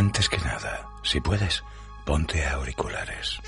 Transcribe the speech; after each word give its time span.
Antes 0.00 0.30
que 0.30 0.38
nada, 0.38 0.88
si 1.02 1.20
puedes, 1.20 1.62
ponte 2.06 2.42
auriculares. 2.46 3.38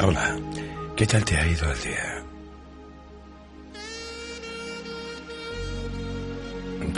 Hola, 0.00 0.38
¿qué 0.96 1.06
tal 1.06 1.22
te 1.22 1.36
ha 1.36 1.46
ido 1.48 1.70
el 1.70 1.82
día? 1.82 2.24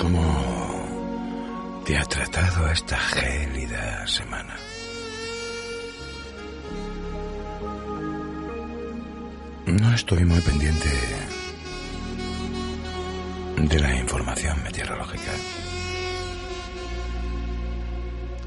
¿Cómo 0.01 1.83
te 1.85 1.99
ha 1.99 2.05
tratado 2.05 2.71
esta 2.71 2.99
gélida 2.99 4.07
semana? 4.07 4.55
No 9.81 9.93
estoy 9.93 10.25
muy 10.25 10.41
pendiente 10.41 10.89
de 13.59 13.79
la 13.79 13.95
información 13.95 14.63
meteorológica. 14.63 15.33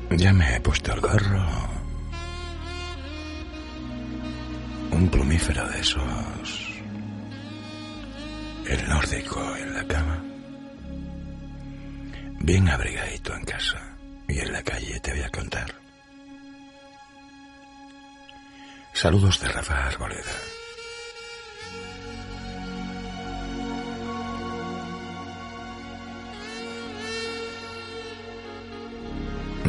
Ya 0.09 0.33
me 0.33 0.55
he 0.55 0.59
puesto 0.59 0.91
el 0.91 1.01
gorro. 1.01 1.45
Un 4.89 5.07
plumífero 5.09 5.69
de 5.69 5.79
esos. 5.79 6.81
El 8.67 8.89
nórdico 8.89 9.55
en 9.55 9.73
la 9.75 9.85
cama. 9.85 10.23
Bien 12.39 12.69
abrigadito 12.69 13.35
en 13.35 13.43
casa. 13.43 13.79
Y 14.27 14.39
en 14.39 14.51
la 14.51 14.63
calle 14.63 14.99
te 14.99 15.11
voy 15.11 15.21
a 15.21 15.29
contar. 15.29 15.75
Saludos 18.93 19.39
de 19.39 19.47
Rafa 19.49 19.85
Arboleda. 19.85 20.58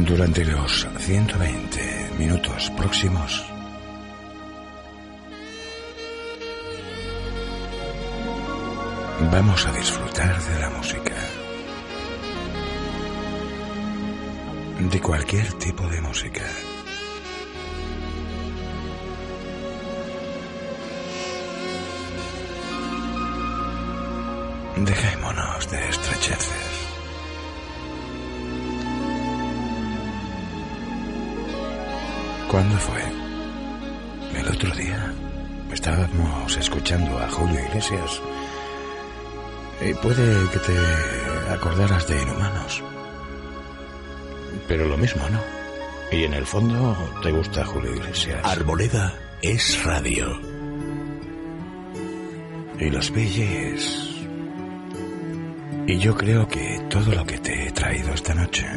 Durante 0.05 0.43
los 0.45 0.87
120 0.97 2.11
minutos 2.17 2.71
próximos, 2.71 3.45
vamos 9.31 9.65
a 9.67 9.71
disfrutar 9.73 10.41
de 10.43 10.59
la 10.59 10.69
música. 10.71 11.13
De 14.91 14.99
cualquier 14.99 15.53
tipo 15.53 15.87
de 15.87 16.01
música. 16.01 16.41
Dejémonos 24.77 25.69
de 25.69 25.89
estrecheces. 25.89 26.70
¿Cuándo 32.51 32.77
fue? 32.79 33.01
El 34.37 34.45
otro 34.45 34.75
día 34.75 35.13
estábamos 35.71 36.57
escuchando 36.57 37.17
a 37.17 37.29
Julio 37.29 37.57
Iglesias. 37.69 38.21
Y 39.79 39.93
puede 39.93 40.49
que 40.49 40.59
te 40.59 41.53
acordaras 41.53 42.05
de 42.09 42.21
Inhumanos. 42.21 42.83
Pero 44.67 44.85
lo 44.85 44.97
mismo, 44.97 45.23
¿no? 45.29 45.39
Y 46.11 46.25
en 46.25 46.33
el 46.33 46.45
fondo 46.45 46.93
te 47.23 47.31
gusta 47.31 47.63
Julio 47.63 47.95
Iglesias. 47.95 48.41
Arboleda 48.43 49.17
es 49.41 49.81
radio. 49.85 50.37
Y 52.77 52.89
los 52.89 53.11
Billys. 53.11 54.09
Y 55.87 55.97
yo 55.99 56.17
creo 56.17 56.45
que 56.49 56.85
todo 56.89 57.15
lo 57.15 57.25
que 57.25 57.37
te 57.37 57.67
he 57.67 57.71
traído 57.71 58.13
esta 58.13 58.35
noche 58.35 58.67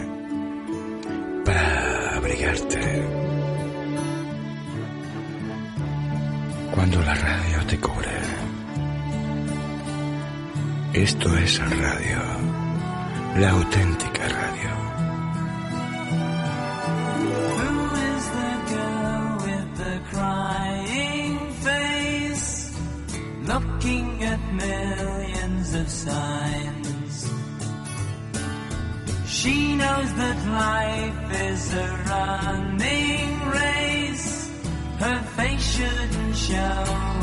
para 1.45 2.17
abrigarte 2.19 3.24
cuando 6.85 7.01
la 7.01 7.15
radio 7.15 7.67
te 7.67 7.79
cubre. 7.79 8.11
Esto 10.93 11.35
es 11.39 11.59
radio, 11.59 12.19
la 13.39 13.51
auténtica 13.53 14.14
想。 36.47 37.14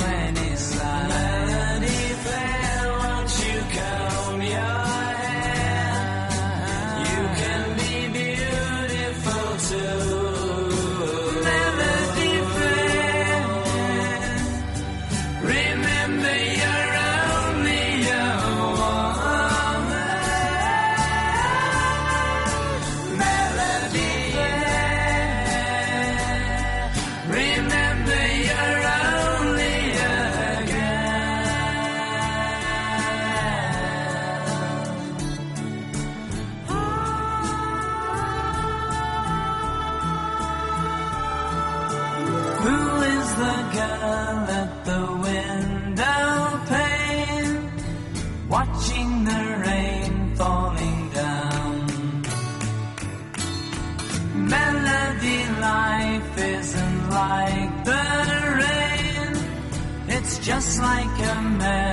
Like 60.81 61.19
a 61.19 61.42
merry-go-round. 61.42 61.91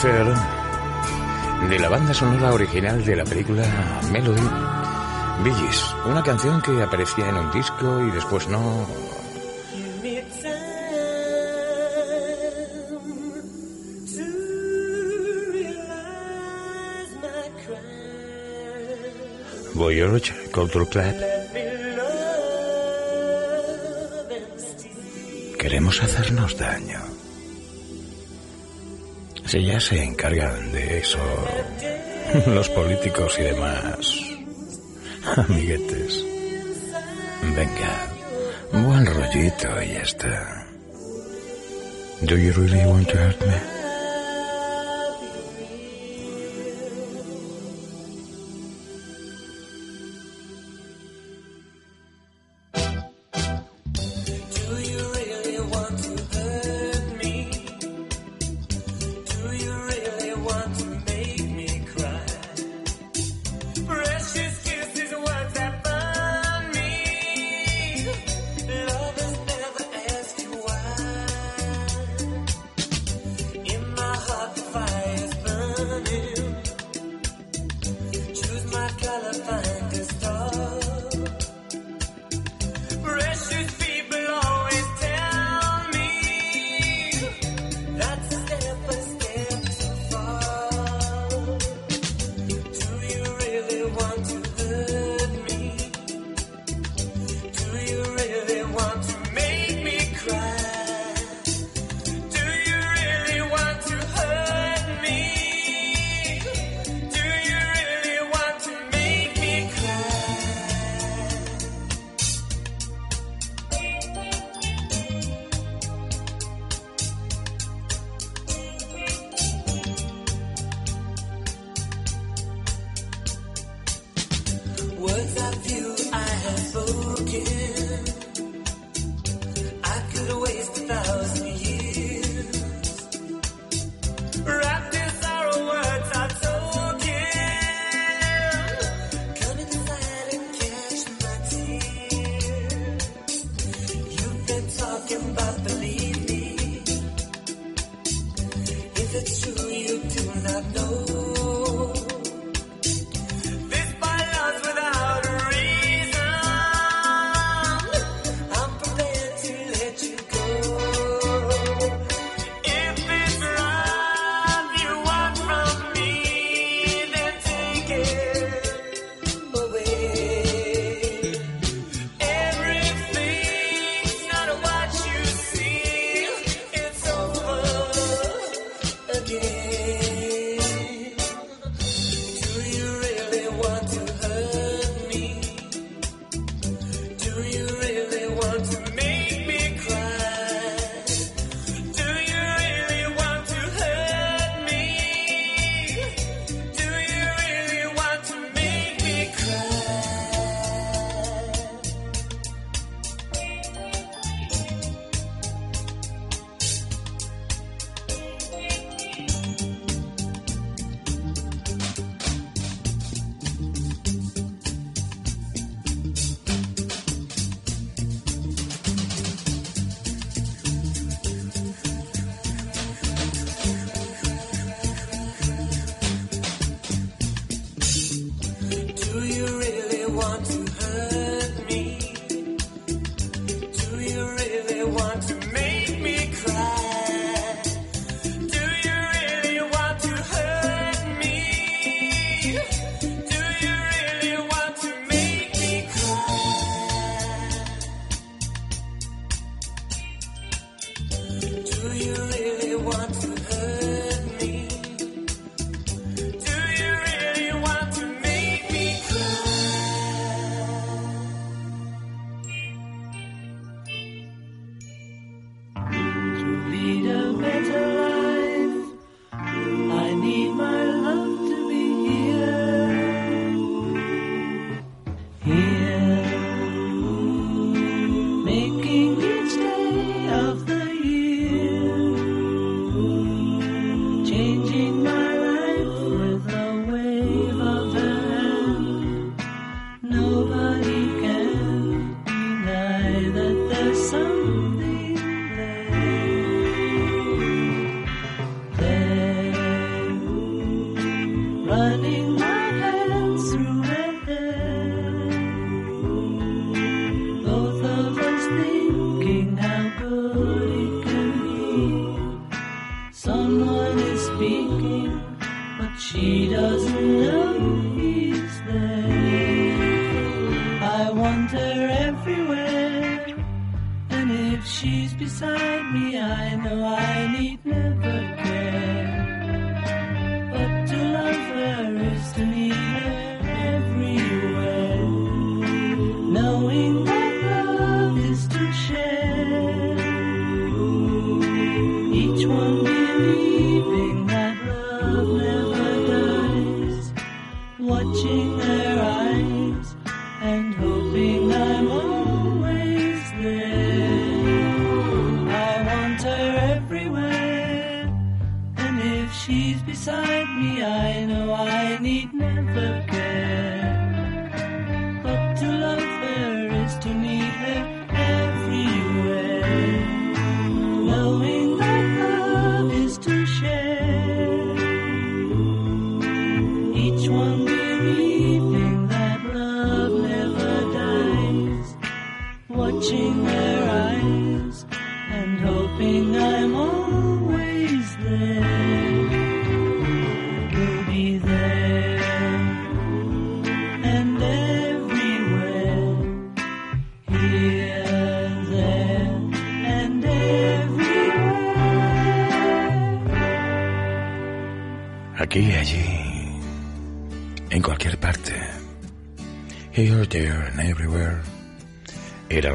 De 0.00 1.76
la 1.80 1.88
banda 1.88 2.14
sonora 2.14 2.52
original 2.52 3.04
de 3.04 3.16
la 3.16 3.24
película 3.24 3.64
Melody, 4.12 4.48
Billys, 5.42 5.92
una 6.06 6.22
canción 6.22 6.62
que 6.62 6.80
aparecía 6.80 7.28
en 7.28 7.34
un 7.34 7.50
disco 7.50 8.00
y 8.06 8.12
después 8.12 8.46
no. 8.46 8.86
Voyage 19.74 20.32
Culture 20.52 20.86
Club. 20.86 21.14
Queremos 25.58 26.00
hacernos 26.04 26.56
daño. 26.56 27.17
Si 29.48 29.64
ya 29.64 29.80
se 29.80 30.04
encargan 30.04 30.72
de 30.72 30.98
eso 30.98 31.18
los 32.48 32.68
políticos 32.68 33.34
y 33.38 33.44
demás 33.44 34.20
amiguetes. 35.36 36.22
Venga, 37.56 38.12
buen 38.72 39.06
rollito 39.06 39.68
y 39.82 39.94
ya 39.94 40.02
está. 40.02 40.66
Do 42.20 42.36
you 42.36 42.52
really 42.52 42.84
want 42.84 43.08
to 43.08 43.46
me? 43.46 43.77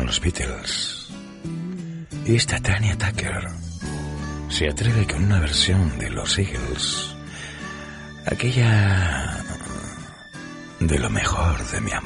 los 0.06 0.20
Beatles. 0.20 1.08
Y 2.26 2.36
esta 2.36 2.60
Tanya 2.60 2.98
Tucker 2.98 3.48
se 4.50 4.70
atreve 4.70 5.06
con 5.08 5.24
una 5.24 5.40
versión 5.40 5.98
de 6.00 6.10
los 6.10 6.38
Eagles, 6.38 7.16
aquella 8.26 9.44
de 10.80 11.00
lo 11.00 11.10
mejor 11.10 11.66
de 11.72 11.82
mi 11.82 11.92
amor. 11.92 12.03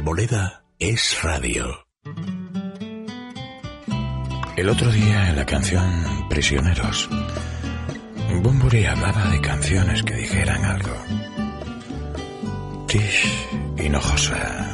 Arboleda 0.00 0.64
es 0.78 1.22
radio. 1.22 1.86
El 4.56 4.70
otro 4.70 4.90
día 4.90 5.28
en 5.28 5.36
la 5.36 5.44
canción 5.44 6.26
Prisioneros, 6.30 7.06
Bumburi 8.42 8.86
hablaba 8.86 9.28
de 9.28 9.42
canciones 9.42 10.02
que 10.02 10.14
dijeran 10.14 10.64
algo. 10.64 10.94
Tish, 12.86 13.46
hinojosa, 13.76 14.69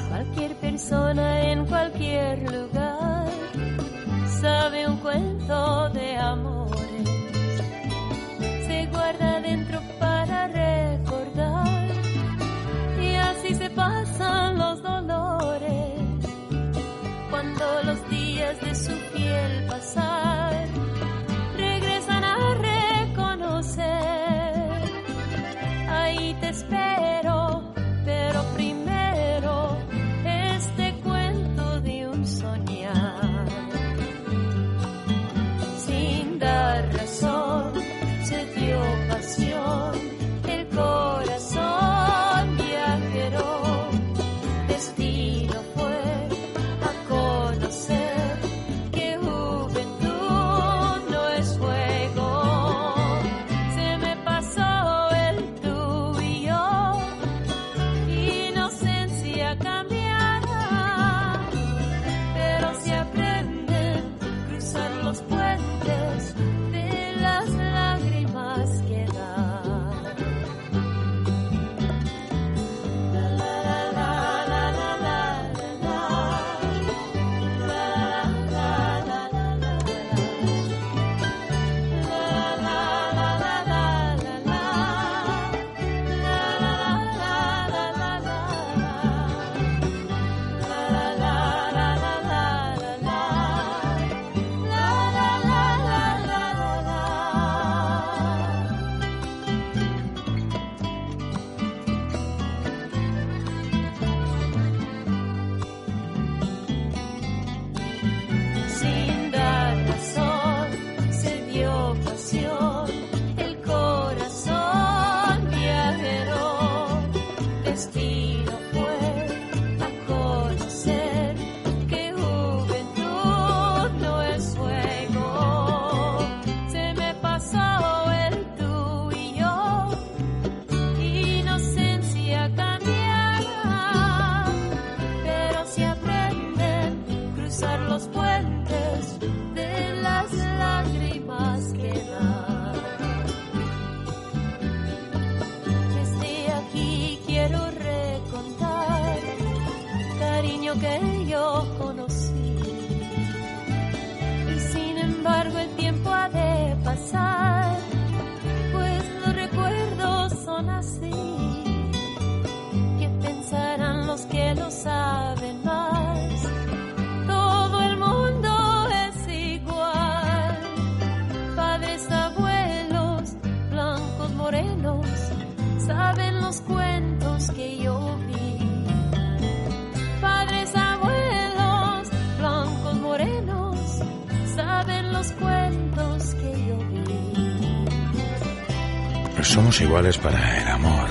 iguales 189.96 190.18
para 190.18 190.60
el 190.60 190.68
amor. 190.68 191.08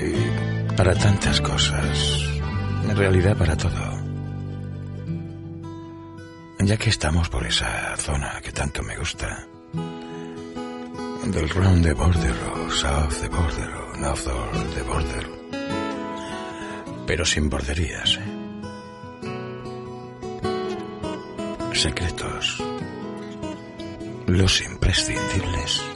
Y 0.00 0.74
para 0.76 0.94
tantas 0.94 1.42
cosas. 1.42 2.24
En 2.88 2.96
realidad 2.96 3.36
para 3.36 3.54
todo. 3.54 4.00
Ya 6.60 6.76
que 6.78 6.88
estamos 6.88 7.28
por 7.28 7.46
esa 7.46 7.94
zona 7.98 8.40
que 8.40 8.50
tanto 8.52 8.82
me 8.82 8.96
gusta. 8.96 9.46
Del 11.26 11.50
round 11.50 11.84
the 11.84 11.92
border 11.92 12.34
o 12.54 12.70
south 12.70 13.20
the 13.20 13.28
border 13.28 13.70
o 13.74 13.96
north 13.98 14.26
of 14.26 14.74
the 14.74 14.82
border. 14.82 15.28
Pero 17.06 17.26
sin 17.26 17.50
borderías. 17.50 18.16
¿eh? 18.16 18.22
Secretos. 21.74 22.62
Los 24.26 24.62
imprescindibles. 24.62 25.91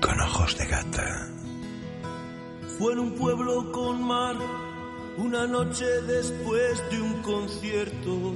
Con 0.00 0.20
ojos 0.20 0.56
de 0.58 0.66
gata. 0.66 1.28
Fue 2.78 2.92
en 2.92 2.98
un 2.98 3.14
pueblo 3.14 3.72
con 3.72 4.02
mar, 4.02 4.36
una 5.16 5.46
noche 5.46 5.84
después 6.02 6.82
de 6.90 7.00
un 7.00 7.22
concierto. 7.22 8.32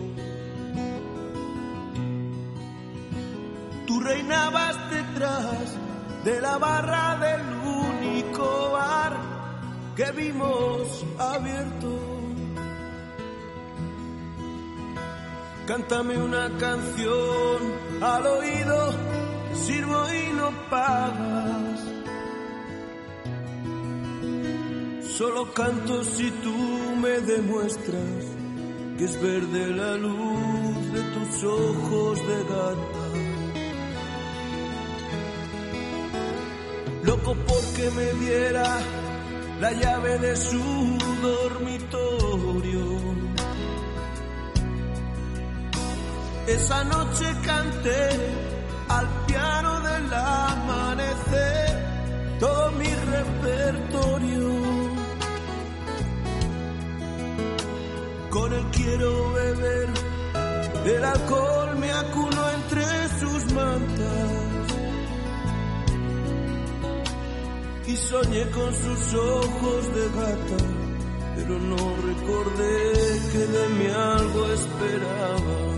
Tú 3.86 4.00
reinabas 4.00 4.90
detrás 4.90 5.76
de 6.24 6.40
la 6.40 6.58
barra 6.58 7.18
del 7.18 7.42
único 7.64 8.70
bar 8.72 9.16
que 9.96 10.10
vimos 10.12 11.04
abierto. 11.18 11.98
Cántame 15.66 16.16
una 16.16 16.48
canción 16.56 17.58
al 18.00 18.26
oído, 18.26 19.07
pagas. 20.70 21.80
Solo 25.16 25.52
canto 25.52 26.04
si 26.04 26.30
tú 26.30 26.56
me 27.02 27.20
demuestras 27.20 28.24
que 28.96 29.04
es 29.04 29.20
verde 29.20 29.66
la 29.68 29.96
luz 29.96 30.92
de 30.92 31.02
tus 31.14 31.44
ojos 31.44 32.18
de 32.28 32.38
gata. 32.44 33.04
Loco 37.02 37.34
porque 37.46 37.90
me 37.96 38.12
diera 38.24 38.78
la 39.60 39.72
llave 39.72 40.18
de 40.18 40.36
su 40.36 40.98
dormitorio. 41.22 42.98
Esa 46.46 46.84
noche 46.84 47.26
canté 47.44 48.47
el 49.98 50.14
amanecer 50.14 51.88
todo 52.38 52.70
mi 52.72 52.86
repertorio. 52.86 54.48
Con 58.30 58.52
él 58.52 58.64
quiero 58.72 59.32
beber, 59.32 59.88
el 60.84 61.04
alcohol 61.04 61.76
me 61.78 61.90
acuno 61.90 62.50
entre 62.50 62.84
sus 63.20 63.52
mantas. 63.52 64.28
Y 67.86 67.96
soñé 67.96 68.50
con 68.50 68.74
sus 68.74 69.14
ojos 69.14 69.94
de 69.96 70.04
gata, 70.20 70.64
pero 71.36 71.58
no 71.58 71.96
recordé 72.08 72.92
que 73.32 73.38
de 73.38 73.68
mí 73.76 73.86
algo 73.86 74.46
esperaba. 74.52 75.77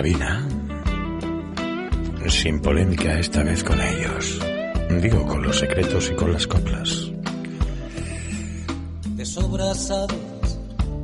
Sabina. 0.00 0.48
Sin 2.26 2.58
polémica 2.62 3.18
esta 3.18 3.42
vez 3.42 3.62
con 3.62 3.78
ellos. 3.78 4.40
Digo, 5.02 5.26
con 5.26 5.42
los 5.42 5.58
secretos 5.58 6.10
y 6.10 6.14
con 6.14 6.32
las 6.32 6.46
coplas. 6.46 7.10
De 9.14 9.26
sobra 9.26 9.74
sabes 9.74 10.58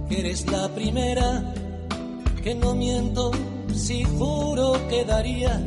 que 0.08 0.20
eres 0.20 0.50
la 0.50 0.74
primera, 0.74 1.52
que 2.42 2.54
no 2.54 2.74
miento 2.74 3.32
si 3.74 4.02
juro 4.02 4.80
que 4.88 5.04
daría 5.04 5.60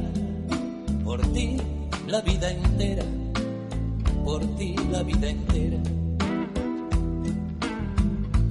por 1.05 1.21
ti 1.31 1.57
la 2.07 2.21
vida 2.21 2.49
entera, 2.49 3.03
por 4.25 4.43
ti 4.57 4.75
la 4.89 5.03
vida 5.03 5.29
entera. 5.29 5.77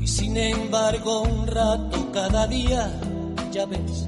Y 0.01 0.07
sin 0.07 0.37
embargo 0.37 1.23
un 1.23 1.49
rato 1.49 2.13
cada 2.13 2.47
día, 2.47 2.93
ya 3.51 3.67
ves, 3.67 4.07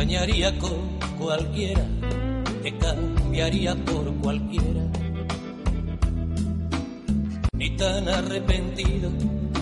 engañaría 0.00 0.56
con 0.60 0.78
cualquiera, 1.18 1.84
te 2.62 2.78
cambiaría 2.78 3.74
por 3.84 4.14
cualquiera. 4.18 4.86
Ni 7.54 7.70
tan 7.70 8.08
arrepentido, 8.08 9.10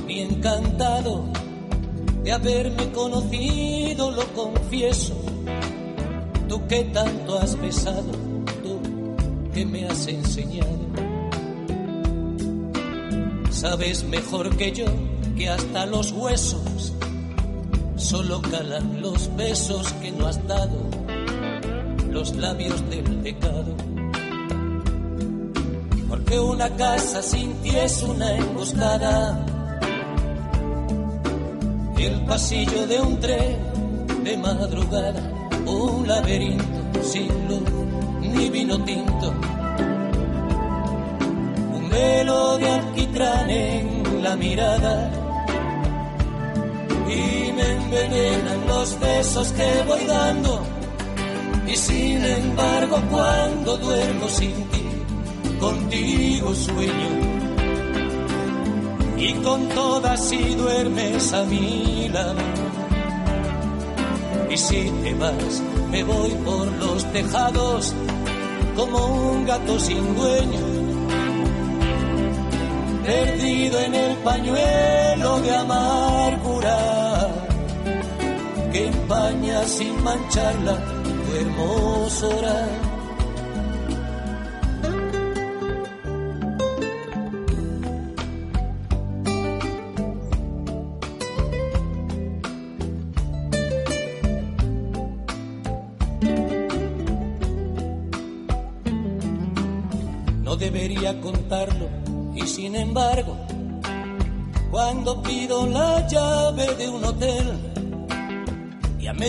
ni 0.06 0.20
encantado 0.20 1.24
de 2.22 2.32
haberme 2.32 2.92
conocido, 2.92 4.10
lo 4.10 4.26
confieso. 4.34 5.14
Tú 6.50 6.66
que 6.66 6.84
tanto 6.84 7.38
has 7.38 7.58
besado, 7.58 8.12
tú 8.62 8.78
que 9.54 9.64
me 9.64 9.86
has 9.86 10.06
enseñado. 10.06 10.86
Sabes 13.50 14.04
mejor 14.04 14.54
que 14.58 14.70
yo 14.70 14.84
que 15.34 15.48
hasta 15.48 15.86
los 15.86 16.12
huesos 16.12 16.92
solo 18.06 18.40
calan 18.40 19.02
los 19.02 19.34
besos 19.34 19.92
que 19.94 20.12
no 20.12 20.28
has 20.28 20.38
dado, 20.46 20.78
los 22.08 22.36
labios 22.36 22.88
del 22.88 23.04
pecado. 23.16 23.74
Porque 26.08 26.38
una 26.38 26.68
casa 26.76 27.20
sin 27.20 27.52
ti 27.62 27.70
es 27.70 28.04
una 28.04 28.36
emboscada, 28.36 29.44
el 31.98 32.24
pasillo 32.26 32.86
de 32.86 33.00
un 33.00 33.18
tren 33.18 33.56
de 34.22 34.36
madrugada, 34.36 35.22
un 35.66 36.06
laberinto 36.06 37.02
sin 37.02 37.48
luz 37.48 37.68
ni 38.20 38.48
vino 38.50 38.78
tinto, 38.84 39.34
un 41.74 41.90
velo 41.90 42.56
de 42.58 42.70
alquitrán 42.70 43.50
en 43.50 44.22
la 44.22 44.36
mirada 44.36 45.10
y 47.08 47.45
envenenan 47.86 48.66
los 48.66 48.98
besos 48.98 49.52
que 49.52 49.84
voy 49.86 50.04
dando. 50.06 50.62
Y 51.66 51.76
sin 51.76 52.24
embargo, 52.24 53.00
cuando 53.10 53.76
duermo 53.76 54.28
sin 54.28 54.54
ti, 54.70 54.84
contigo 55.60 56.54
sueño. 56.54 57.10
Y 59.18 59.32
con 59.34 59.68
todas 59.68 60.20
si 60.28 60.54
duermes 60.54 61.32
a 61.32 61.44
mi 61.44 62.08
lado. 62.08 62.44
Y 64.50 64.56
si 64.56 64.90
te 65.02 65.14
vas, 65.14 65.62
me 65.90 66.04
voy 66.04 66.30
por 66.44 66.66
los 66.66 67.04
tejados 67.12 67.94
como 68.76 68.98
un 69.32 69.46
gato 69.46 69.78
sin 69.80 70.14
dueño 70.14 70.86
perdido 73.06 73.78
en 73.78 73.94
el 73.94 74.16
pañuelo 74.16 75.40
de 75.40 75.54
amargura 75.54 77.05
que 78.76 78.86
empaña 78.88 79.64
sin 79.64 80.04
mancharla 80.04 80.76
tu 81.02 81.34
hermosura. 81.34 82.85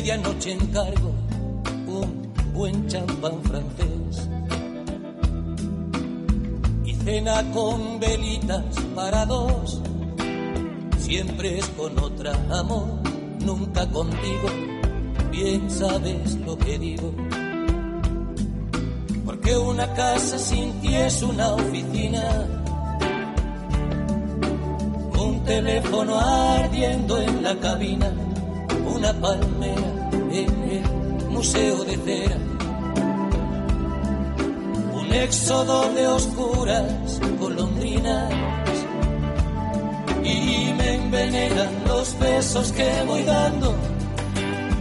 Medianoche 0.07 0.53
encargo 0.53 1.11
un 1.85 2.31
buen 2.53 2.87
champán 2.87 3.43
francés 3.43 4.29
y 6.85 6.93
cena 6.93 7.43
con 7.51 7.99
velitas 7.99 8.63
para 8.95 9.25
dos, 9.25 9.81
siempre 10.97 11.59
es 11.59 11.65
con 11.71 11.99
otra 11.99 12.31
amor, 12.57 12.87
nunca 13.43 13.85
contigo, 13.89 14.47
bien 15.29 15.69
sabes 15.69 16.35
lo 16.45 16.57
que 16.57 16.79
digo. 16.79 17.13
Porque 19.25 19.57
una 19.57 19.93
casa 19.93 20.39
sin 20.39 20.71
ti 20.79 20.95
es 20.95 21.21
una 21.21 21.49
oficina 21.49 22.47
un 25.19 25.43
teléfono 25.43 26.17
ardiendo 26.17 27.21
en 27.21 27.43
la 27.43 27.59
cabina, 27.59 28.09
una 28.97 29.13
palmera 29.13 30.09
en 30.31 30.49
el 30.75 31.29
Museo 31.29 31.83
de 31.83 31.97
Cera. 31.97 32.37
Un 34.99 35.13
éxodo 35.13 35.93
de 35.93 36.07
oscuras 36.07 37.19
golondrinas 37.39 38.33
y 40.23 40.73
me 40.77 40.95
envenenan 40.95 41.73
los 41.87 42.17
besos 42.17 42.71
que 42.71 42.89
voy 43.07 43.23
dando. 43.23 43.75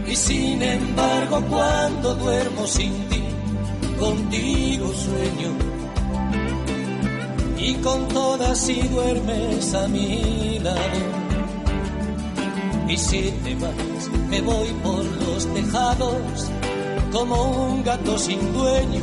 Y 0.07 0.15
sin 0.15 0.63
embargo, 0.63 1.43
cuando 1.49 2.15
duermo 2.15 2.65
sin 2.65 2.93
ti, 3.09 3.23
contigo 3.99 4.87
sueño. 4.93 5.51
Y 7.57 7.73
con 7.75 8.07
todas 8.07 8.57
si 8.57 8.81
duermes 8.87 9.75
a 9.75 9.87
mi 9.87 10.57
lado. 10.59 11.27
Y 12.89 12.95
si 12.97 13.31
te 13.43 13.53
vas, 13.55 13.96
me 14.37 14.41
voy 14.41 14.67
por 14.83 15.03
los 15.03 15.53
tejados 15.53 16.51
como 17.11 17.69
un 17.69 17.83
gato 17.83 18.17
sin 18.19 18.53
dueño, 18.53 19.01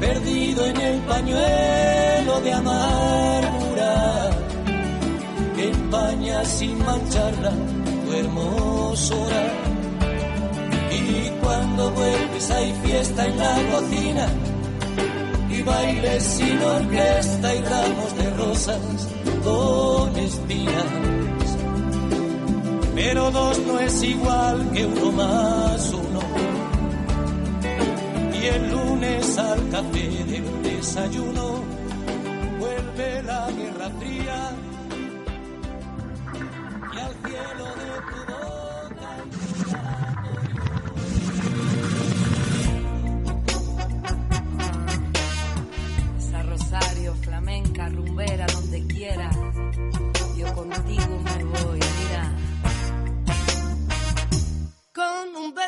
perdido 0.00 0.66
en 0.66 0.76
el 0.80 1.00
pañuelo 1.00 2.40
de 2.40 2.52
amargura 2.52 4.30
que 5.56 5.70
empaña 5.70 6.44
sin 6.44 6.78
mancharla 6.78 7.52
tu 8.06 8.12
hermosura. 8.12 9.42
Y 10.92 11.30
cuando 11.42 11.90
vuelves 11.90 12.50
hay 12.50 12.72
fiesta 12.84 13.26
en 13.26 13.38
la 13.38 13.56
cocina 13.72 14.26
y 15.50 15.62
bailes 15.62 16.22
sin 16.22 16.62
orquesta 16.62 17.54
y 17.54 17.62
ramos 17.62 18.16
de 18.16 18.30
rosas 18.30 19.08
con 19.44 20.16
espinas. 20.16 21.19
Pero 23.02 23.30
dos 23.30 23.58
no 23.66 23.80
es 23.80 24.02
igual 24.02 24.70
que 24.72 24.84
uno 24.84 25.10
más 25.12 25.90
uno. 25.94 26.20
Y 28.38 28.46
el 28.46 28.70
lunes 28.70 29.38
al 29.38 29.68
café 29.70 30.06
de 30.30 30.40
desayuno 30.68 31.49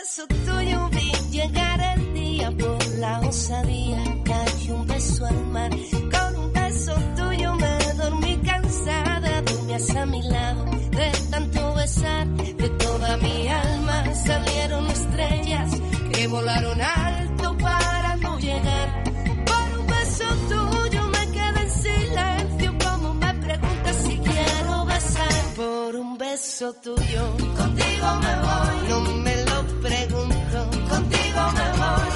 beso 0.02 0.26
tuyo 0.26 0.88
vi 0.90 1.12
llegar 1.30 1.80
el 1.94 2.14
día 2.14 2.50
por 2.50 2.84
la 2.98 3.20
osadía, 3.20 4.02
cayó 4.24 4.74
un 4.74 4.86
beso 4.86 5.26
al 5.26 5.46
mar. 5.46 5.70
Con 6.14 6.36
un 6.42 6.52
beso 6.52 6.94
tuyo 7.16 7.54
me 7.54 7.78
dormí 7.94 8.36
cansada, 8.38 9.42
dormías 9.42 9.94
a 9.94 10.06
mi 10.06 10.22
lado 10.22 10.64
de 10.98 11.10
tanto 11.30 11.74
besar. 11.74 12.26
De 12.62 12.68
toda 12.84 13.16
mi 13.18 13.46
alma 13.48 14.14
salieron 14.14 14.86
estrellas 14.88 15.70
que 16.12 16.26
volaron 16.26 16.80
alto 16.80 17.56
para 17.58 18.16
no 18.16 18.38
llegar. 18.40 19.04
Por 19.50 19.78
un 19.78 19.86
beso 19.86 20.26
tuyo 20.48 21.02
me 21.14 21.24
quedé 21.36 21.60
en 21.66 21.70
silencio, 21.70 22.74
como 22.84 23.14
me 23.14 23.34
preguntas 23.34 23.96
si 24.04 24.16
quiero 24.18 24.84
besar. 24.84 25.44
Por 25.54 25.94
un 25.94 26.18
beso 26.18 26.72
tuyo, 26.86 27.22
contigo 27.56 28.08
me 28.24 28.34
voy. 28.44 28.88
No 28.88 29.00
me 29.00 29.51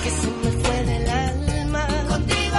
Que 0.02 0.10
se 0.10 0.26
me 0.42 0.50
fue 0.62 0.84
del 0.84 1.08
alma, 1.08 1.86
contigo 2.08 2.56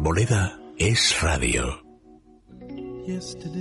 Arboleda 0.00 0.58
es 0.78 1.22
radio. 1.22 1.78
Yesterday, 3.06 3.52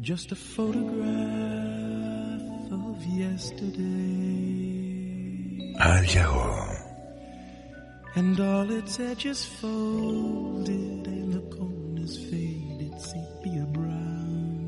just 0.00 0.32
a 0.32 0.34
photograph 0.34 1.02
of 2.72 3.04
yesterday. 3.04 3.76
And 8.14 8.40
all 8.40 8.70
its 8.70 8.98
edges 8.98 9.44
folded 9.44 11.06
and 11.06 11.34
the 11.34 11.42
corners 11.54 12.16
faded 12.30 12.98
sepia 12.98 13.66
brown. 13.66 14.64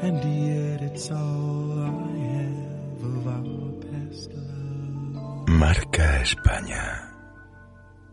And 0.00 0.24
yet 0.24 0.80
it's 0.80 1.10
all 1.10 1.65
Marca 5.58 6.20
España. 6.20 6.84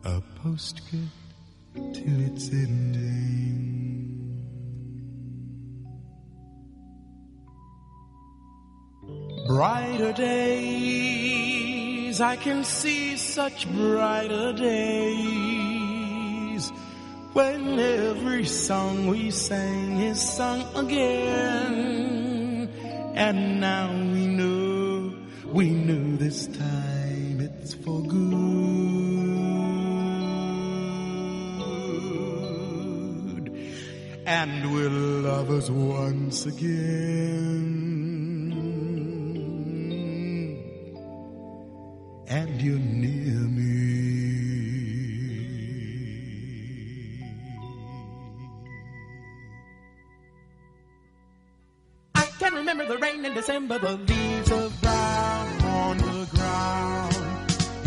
A 0.06 0.22
postscript 0.42 1.12
to 1.76 2.10
its 2.28 2.50
ending. 2.50 4.08
Brighter 9.46 10.14
days, 10.14 11.42
I 12.22 12.38
can 12.38 12.64
see 12.64 13.18
such 13.18 13.70
brighter 13.74 14.54
days 14.54 15.52
when 17.34 17.78
every 17.78 18.46
song 18.46 19.08
we 19.08 19.32
sang 19.32 20.00
is 20.00 20.22
sung 20.22 20.64
again. 20.78 22.70
And 23.16 23.60
now 23.60 23.92
we 23.92 24.28
know, 24.28 24.73
we 25.54 25.70
know 25.70 26.18
this 26.18 26.48
time 26.48 27.40
it's 27.40 27.76
for 27.76 28.02
good. 28.02 28.24
And 34.26 34.74
we're 34.74 34.90
lovers 34.90 35.70
once 35.70 36.48
again. 36.48 37.84
And 42.28 42.62
you're 42.62 42.80
near 42.80 43.48
me. 43.48 43.83
Can 52.44 52.56
remember 52.56 52.86
the 52.86 52.98
rain 52.98 53.24
in 53.24 53.34
December, 53.34 53.80
the 53.80 53.96
leaves 53.96 54.52
of 54.52 54.82
brown 54.82 55.62
on 55.62 55.98
the 55.98 56.28
ground. 56.36 57.16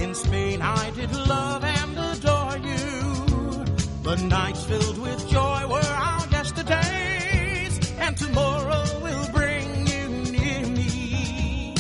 In 0.01 0.15
Spain, 0.15 0.63
I 0.63 0.91
did 0.93 1.13
love 1.13 1.63
and 1.63 1.99
adore 1.99 2.57
you. 2.71 3.65
The 4.03 4.17
nights 4.17 4.65
filled 4.65 4.97
with 4.97 5.29
joy 5.29 5.67
were 5.69 5.93
our 6.09 6.27
yesterdays, 6.29 7.75
and 7.99 8.17
tomorrow 8.17 8.85
will 9.03 9.29
bring 9.31 9.87
you 9.93 10.09
near 10.33 10.67
me. 10.79 11.75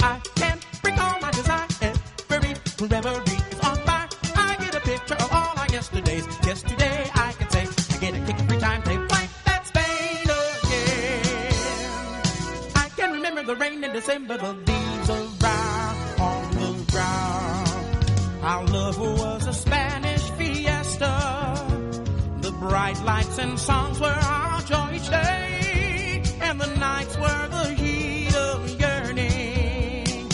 I 0.00 0.20
can't 0.34 0.62
all 1.00 1.20
my 1.22 1.30
desire, 1.30 1.68
every 1.80 2.54
reverie 2.86 3.40
is 3.52 3.60
on 3.60 3.76
fire. 3.88 4.08
I 4.36 4.56
get 4.60 4.74
a 4.74 4.80
picture 4.80 5.14
of 5.14 5.32
all 5.32 5.54
our 5.56 5.68
yesterdays. 5.68 6.26
Yesterday, 6.46 6.79
the 14.00 14.06
December, 14.06 14.38
the 14.38 14.52
leaves 14.52 15.10
of 15.10 15.38
brown 15.38 15.96
on 16.20 16.50
the 16.52 16.92
ground. 16.92 18.42
Our 18.42 18.66
love 18.66 18.98
was 18.98 19.46
a 19.46 19.52
Spanish 19.52 20.30
fiesta. 20.30 21.14
The 22.40 22.52
bright 22.52 23.02
lights 23.04 23.38
and 23.38 23.58
songs 23.58 24.00
were 24.00 24.06
our 24.06 24.60
joy 24.62 24.94
each 24.94 25.10
day, 25.10 26.22
and 26.40 26.60
the 26.60 26.66
nights 26.78 27.16
were 27.16 27.48
the 27.48 27.74
heat 27.74 28.34
of 28.34 28.80
yearning. 28.80 30.28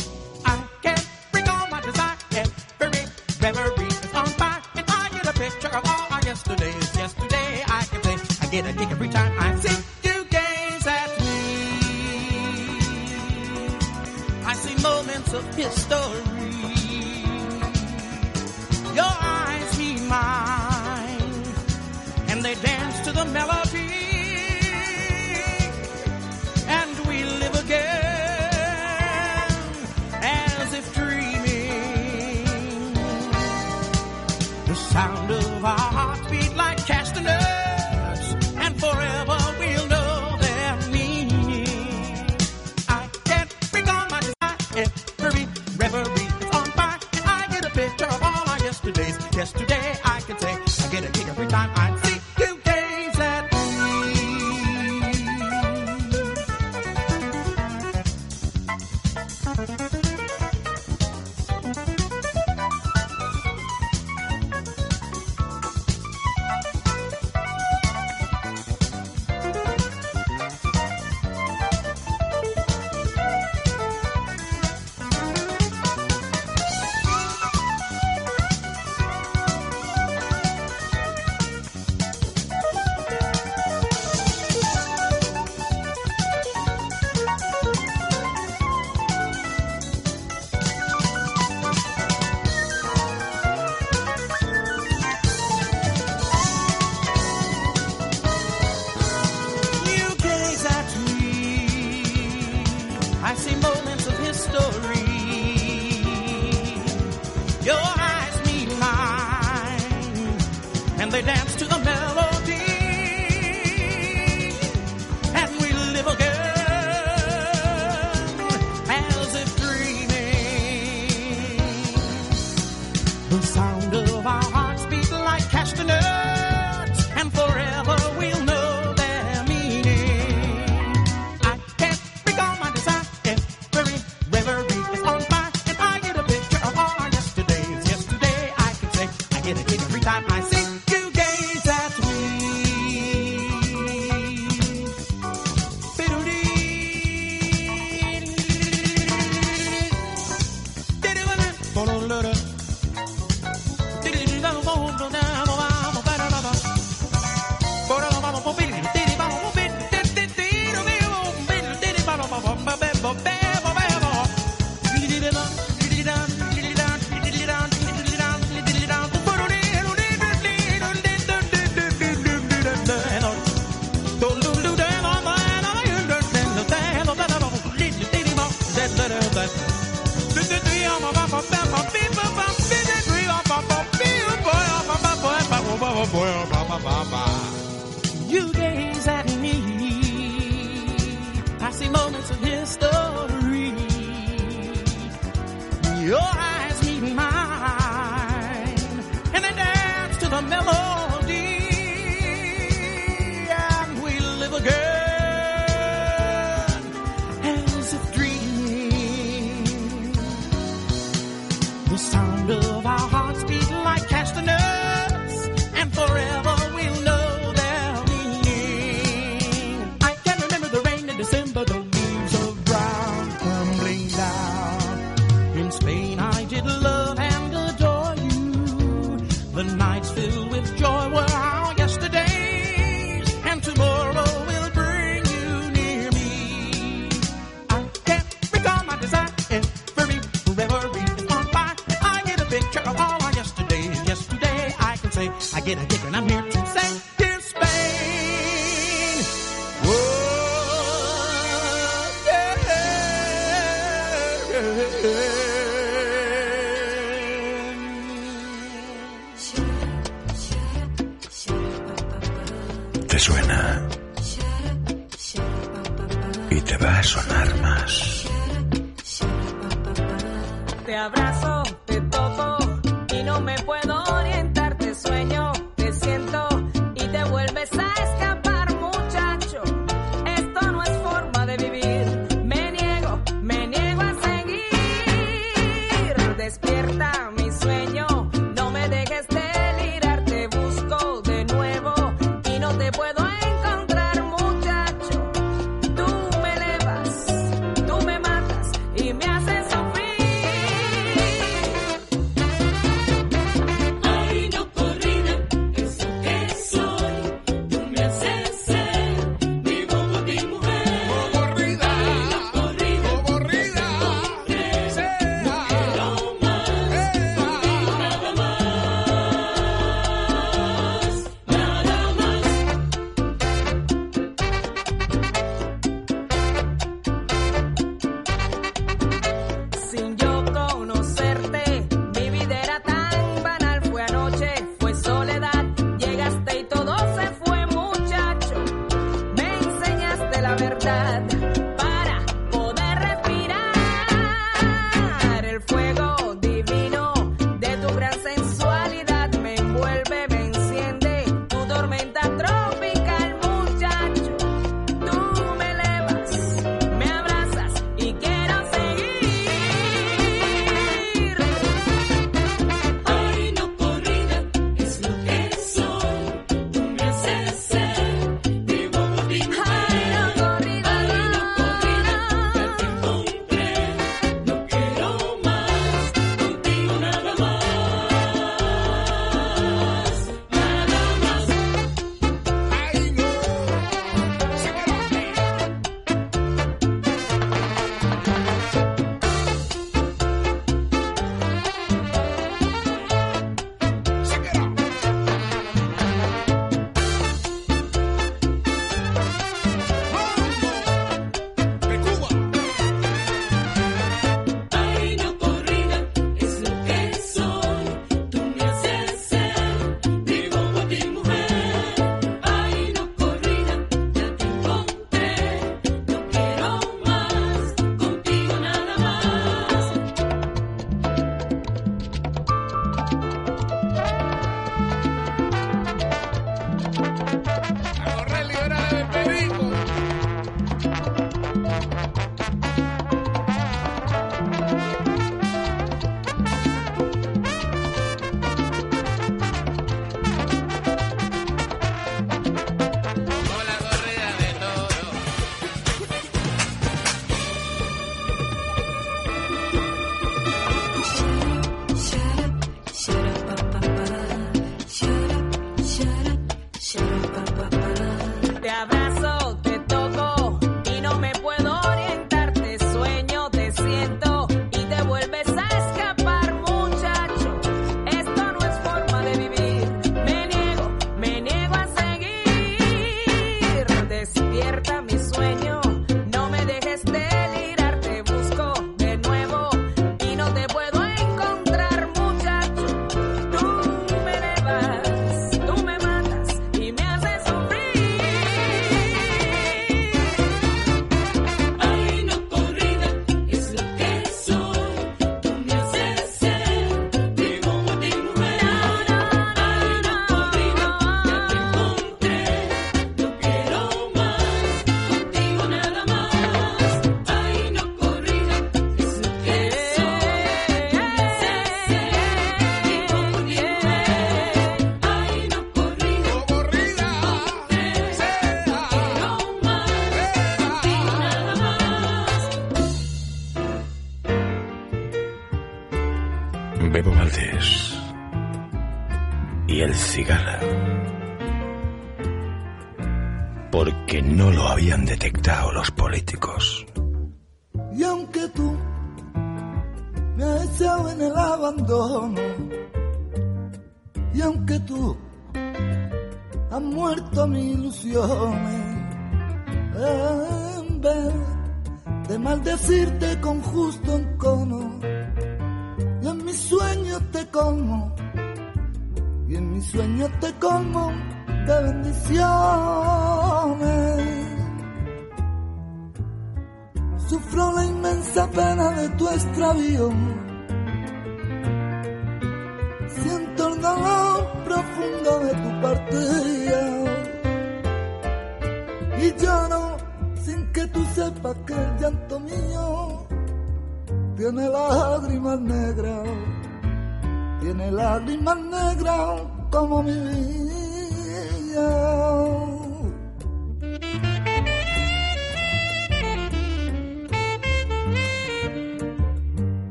I 0.45 0.65
can't 0.83 1.09
bring 1.33 1.49
all 1.49 1.69
my 1.69 1.81
desire, 1.81 2.17
every 2.81 3.05
memory 3.41 3.87
is 3.87 4.15
on 4.15 4.27
fire, 4.27 4.63
and 4.77 4.87
I 4.89 5.09
get 5.11 5.27
a 5.27 5.33
picture 5.33 5.69
of 5.69 5.85
all 5.85 6.07
our 6.11 6.23
yesterdays. 6.23 6.97
Yesterday, 6.97 7.65
I 7.67 7.85
can 7.85 8.03
say, 8.03 8.47
I 8.47 8.51
get 8.51 8.67
a 8.67 8.73
kick 8.79 8.91
every 8.91 9.09
time 9.09 9.36
history. 15.57 16.23
Your 18.95 19.13
eyes 19.21 19.79
meet 19.79 20.03
mine, 20.03 21.45
and 22.29 22.45
they 22.45 22.55
dance 22.57 23.01
to 23.07 23.13
the 23.13 23.25
melody. 23.25 23.66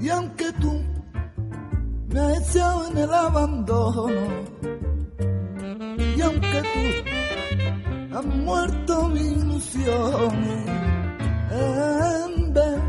Y 0.00 0.08
aunque 0.08 0.50
tú 0.54 0.82
me 2.08 2.20
has 2.20 2.56
echado 2.56 2.88
en 2.90 2.98
el 2.98 3.12
abandono, 3.12 4.08
y 6.16 6.20
aunque 6.22 6.62
tú 6.62 8.16
has 8.16 8.24
muerto 8.24 9.08
mi 9.08 9.20
ilusiones, 9.20 10.66
en 11.50 12.54
vez 12.54 12.80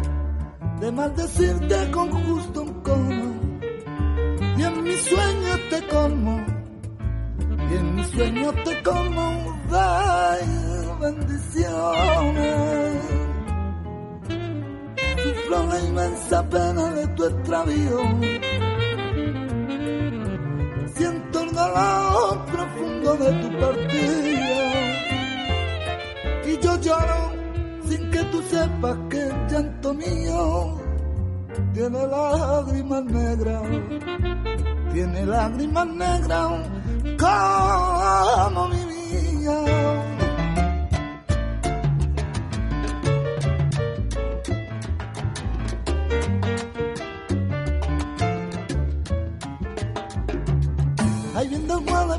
de 0.80 0.92
maldecirte 0.92 1.92
con 1.92 2.10
justo 2.12 2.62
un 2.62 2.82
y 4.58 4.64
en 4.64 4.84
mis 4.84 5.02
sueños 5.02 5.60
te 5.70 5.88
como, 5.88 6.46
y 7.70 7.74
en 7.76 7.96
mis 7.96 8.08
sueños 8.08 8.56
te 8.64 8.84
como, 8.84 9.60
de 9.70 10.96
bendiciones 11.02 12.81
la 15.60 15.80
inmensa 15.80 16.50
pena 16.50 16.92
de 16.94 17.08
tu 17.08 17.26
extravío. 17.26 18.00
Siento 20.96 21.40
el 21.42 21.54
dolor 21.54 22.46
profundo 22.46 23.18
de 23.18 23.32
tu 23.42 23.60
partida. 23.60 24.72
Y 26.46 26.58
yo 26.64 26.80
lloro 26.80 27.32
sin 27.88 28.12
que 28.12 28.24
tú 28.32 28.42
sepas 28.44 28.98
que 29.10 29.22
el 29.22 29.48
llanto 29.50 29.94
mío 29.94 30.82
tiene 31.74 32.08
lágrimas 32.08 33.04
negras. 33.06 33.64
Tiene 34.94 35.26
lágrimas 35.26 35.88
negras 35.88 36.52
como 37.20 38.68
mi 38.70 38.86
vida. 38.86 39.81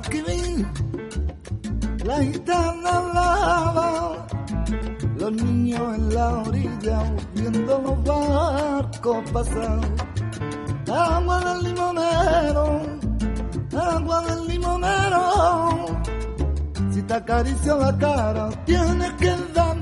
Guadalquivir, 0.03 0.67
la 2.05 2.23
gitana 2.23 2.91
hablaba, 2.91 4.27
los 5.17 5.33
niños 5.33 5.97
en 5.97 6.15
la 6.15 6.39
orilla 6.39 7.03
viendo 7.35 7.79
los 7.79 8.05
barcos 8.05 9.31
pasar. 9.33 9.81
Agua 10.93 11.41
del 11.41 11.63
limonero, 11.63 12.81
agua 13.79 14.23
del 14.23 14.49
limonero, 14.49 15.87
si 16.93 17.03
te 17.03 17.15
acaricio 17.15 17.79
la 17.79 17.97
cara 17.97 18.51
tienes 18.67 19.13
que 19.13 19.37
darme 19.55 19.82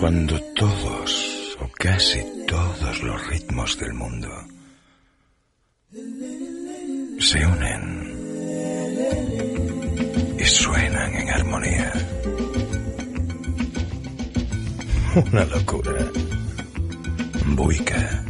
Cuando 0.00 0.40
todos 0.54 1.58
o 1.60 1.68
casi 1.78 2.24
todos 2.46 3.02
los 3.02 3.26
ritmos 3.26 3.78
del 3.78 3.92
mundo 3.92 4.28
se 7.18 7.46
unen 7.46 7.82
y 10.38 10.44
suenan 10.44 11.14
en 11.14 11.28
armonía. 11.28 11.92
Una 15.30 15.44
locura. 15.44 16.10
Buica. 17.48 18.29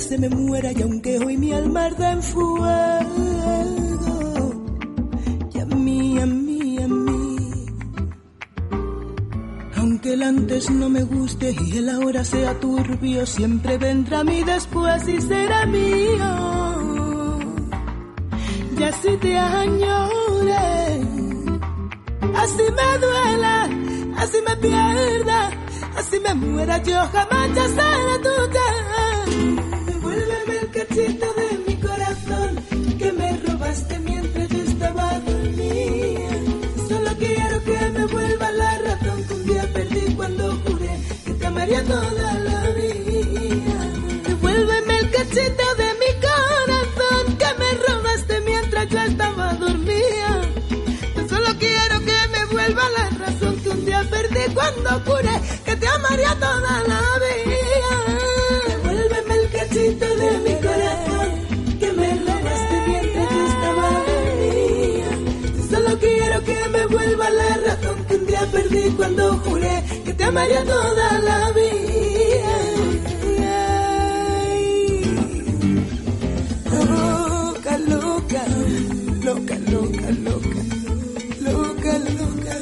Se 0.00 0.18
me 0.18 0.28
muera 0.30 0.72
y 0.72 0.82
aunque 0.82 1.18
hoy 1.18 1.36
mi 1.36 1.52
alma 1.52 1.84
arda 1.84 2.12
en 2.12 2.22
fuego. 2.22 3.04
Y 5.54 5.58
a 5.58 5.66
mí, 5.66 6.18
a 6.18 6.26
mí, 6.26 6.78
a 6.82 6.88
mí. 6.88 7.36
Aunque 9.76 10.14
el 10.14 10.22
antes 10.22 10.70
no 10.70 10.88
me 10.88 11.02
guste 11.02 11.54
y 11.66 11.76
el 11.78 11.88
ahora 11.90 12.24
sea 12.24 12.58
turbio, 12.58 13.26
siempre 13.26 13.76
vendrá 13.78 14.24
mi 14.24 14.42
después 14.42 15.06
y 15.06 15.20
será 15.20 15.66
mío. 15.66 17.38
Y 18.78 18.82
así 18.82 19.16
te 19.20 19.38
añore, 19.38 21.00
así 22.34 22.62
me 22.78 22.98
duela, 23.06 23.68
así 24.16 24.38
me 24.46 24.56
pierda, 24.56 25.50
así 25.98 26.18
me 26.20 26.34
muera, 26.34 26.82
yo 26.82 26.98
jamás 27.12 27.54
ya 27.54 27.68
seré 27.68 28.18
tuya. 28.22 28.99
Amaría 41.70 41.84
toda 41.84 42.34
la 42.34 42.70
vida. 42.70 43.78
Devuélveme 44.26 44.98
el 44.98 45.10
cachito 45.10 45.66
de 45.78 45.88
mi 46.00 46.10
corazón 46.26 47.36
que 47.38 47.50
me 47.58 47.70
robaste 47.86 48.40
mientras 48.40 48.88
yo 48.88 48.98
estaba 48.98 49.54
dormida. 49.54 50.40
Yo 51.16 51.28
solo 51.28 51.46
quiero 51.58 52.00
que 52.00 52.16
me 52.32 52.44
vuelva 52.52 52.82
la 52.90 53.10
razón 53.24 53.56
que 53.60 53.68
un 53.70 53.84
día 53.84 54.04
perdí 54.10 54.54
cuando 54.54 54.90
juré 55.06 55.40
que 55.64 55.76
te 55.76 55.86
amaría 55.88 56.34
toda 56.34 56.82
la 56.88 57.00
vida. 57.24 57.94
Devuélveme 58.68 59.34
el 59.34 59.50
cachito 59.50 60.06
de 60.16 60.30
mi 60.44 60.54
corazón 60.66 61.78
que 61.78 61.92
me 61.92 62.08
robaste 62.26 62.76
mientras 62.88 63.30
yo 63.30 63.46
estaba 63.46 63.90
dormida. 64.10 65.10
Yo 65.56 65.62
solo 65.76 65.98
quiero 66.00 66.44
que 66.44 66.68
me 66.68 66.86
vuelva 66.86 67.30
la 67.30 67.56
razón 67.66 68.04
que 68.06 68.14
un 68.16 68.26
día 68.26 68.46
perdí 68.52 68.90
cuando 68.96 69.34
juré 69.44 69.59
amaría 70.40 70.64
toda 70.64 71.18
la 71.20 71.52
vida. 71.52 72.56
Loca, 76.72 77.78
loca, 77.78 78.42
loca, 79.24 79.58
loca, 79.68 80.10
loca, 80.26 80.62
loca, 81.40 81.98
loca. 82.18 82.56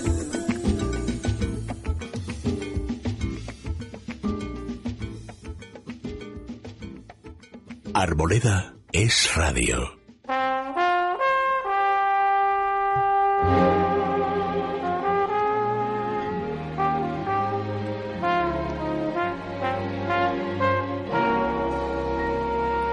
Arboleda 7.95 8.75
es 8.93 9.35
radio. 9.37 9.98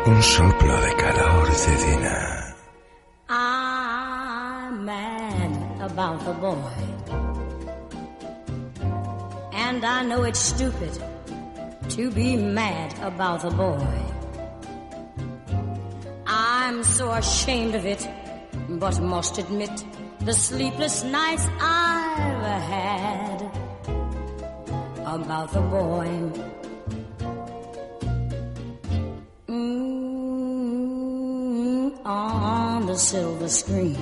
Un 0.08 0.22
soplo 0.22 0.82
de 0.82 0.94
calor. 0.98 1.50
I'm 3.28 4.86
mad 4.86 5.82
about 5.82 6.24
the 6.24 6.34
boy. 6.34 6.72
And 9.52 9.84
I 9.84 10.04
know 10.04 10.22
it's 10.22 10.38
stupid 10.38 10.92
to 11.90 12.12
be 12.12 12.38
mad 12.38 12.94
about 13.02 13.42
the 13.42 13.50
boy. 13.50 13.98
I'm 16.28 16.84
so 16.84 17.12
ashamed 17.12 17.74
of 17.74 17.88
it, 17.88 18.08
but 18.70 19.02
must 19.02 19.40
admit 19.40 19.84
the 20.20 20.34
sleepless 20.34 21.04
nights 21.04 21.48
I've 21.60 22.62
had 22.70 23.42
about 25.04 25.52
the 25.52 25.62
boy. 25.62 26.55
Silver 33.06 33.48
screen. 33.48 33.96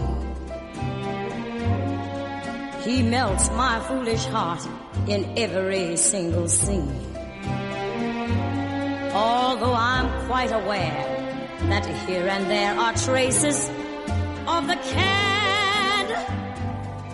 He 2.85 3.03
melts 3.03 3.49
my 3.51 3.83
foolish 3.87 4.23
heart 4.25 4.65
in 5.09 5.37
every 5.37 5.97
single 5.97 6.47
scene. 6.47 6.95
Although 9.13 9.73
I'm 9.73 10.07
quite 10.27 10.53
aware 10.53 11.03
that 11.71 11.85
here 12.07 12.27
and 12.29 12.49
there 12.49 12.73
are 12.79 12.93
traces 12.93 13.69
of 14.47 14.67
the 14.67 14.79
cad 14.95 16.07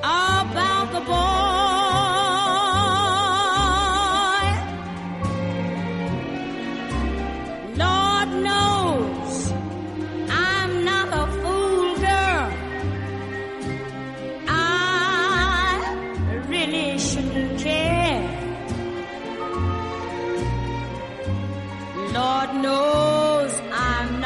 about 0.04 0.94
the 0.94 1.02
boy. 1.02 1.39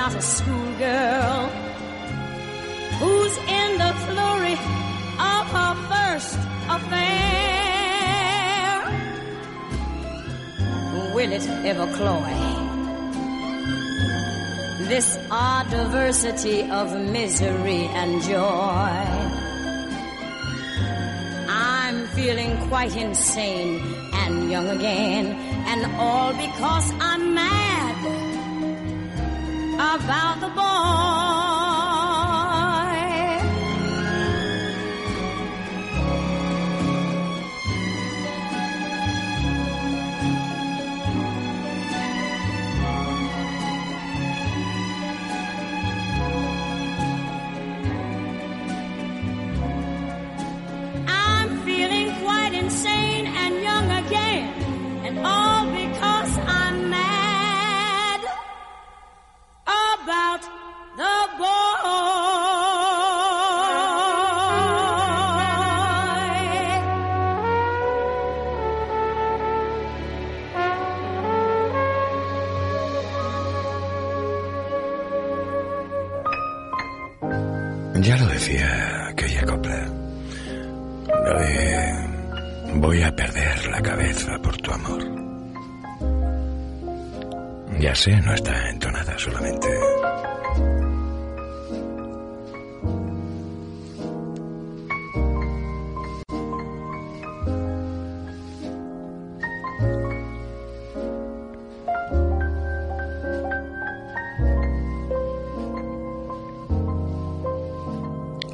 not 0.03 0.15
a 0.15 0.21
schoolgirl 0.21 1.47
who's 2.99 3.35
in 3.59 3.69
the 3.83 3.91
glory 4.09 4.57
of 5.31 5.43
her 5.55 5.73
first 5.91 6.37
affair. 6.75 8.03
Will 11.15 11.31
it 11.31 11.47
ever 11.71 11.87
cloy? 11.95 12.33
This 14.89 15.17
odd 15.31 15.69
diversity 15.69 16.69
of 16.69 16.87
misery 17.17 17.83
and 17.99 18.21
joy. 18.23 19.03
I'm 21.47 22.07
feeling 22.07 22.57
quite 22.67 22.93
insane 22.97 23.79
and 24.15 24.51
young 24.51 24.67
again, 24.67 25.27
and 25.71 25.95
all 25.95 26.33
because 26.33 26.91
I'm 26.99 27.32
about 30.03 30.41
the 30.41 30.49
boy. 30.49 31.22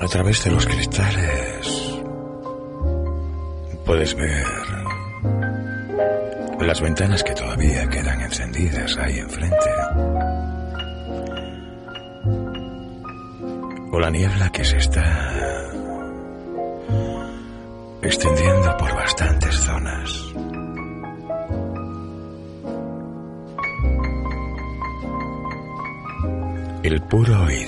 Través 0.10 0.44
de 0.44 0.52
los 0.52 0.66
cristales 0.66 2.00
puedes 3.86 4.16
ver 4.16 4.46
las 6.70 6.82
ventanas 6.82 7.24
que 7.24 7.34
todavía 7.34 7.90
quedan 7.90 8.22
encendidas 8.22 8.96
ahí 8.98 9.18
enfrente. 9.18 9.70
O 13.92 14.00
la 14.00 14.12
niebla 14.12 14.52
que 14.52 14.64
se 14.64 14.78
está 14.78 15.72
extendiendo 18.04 18.78
por 18.78 18.94
bastantes 18.94 19.56
zonas. 19.56 20.26
El 26.84 27.02
puro 27.02 27.50
y 27.50 27.66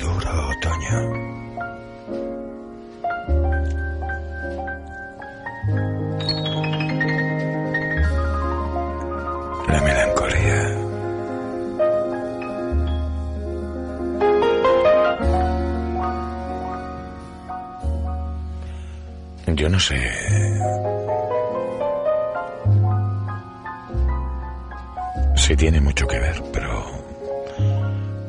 tiene 25.62 25.80
mucho 25.80 26.08
que 26.08 26.18
ver, 26.18 26.42
pero 26.52 26.84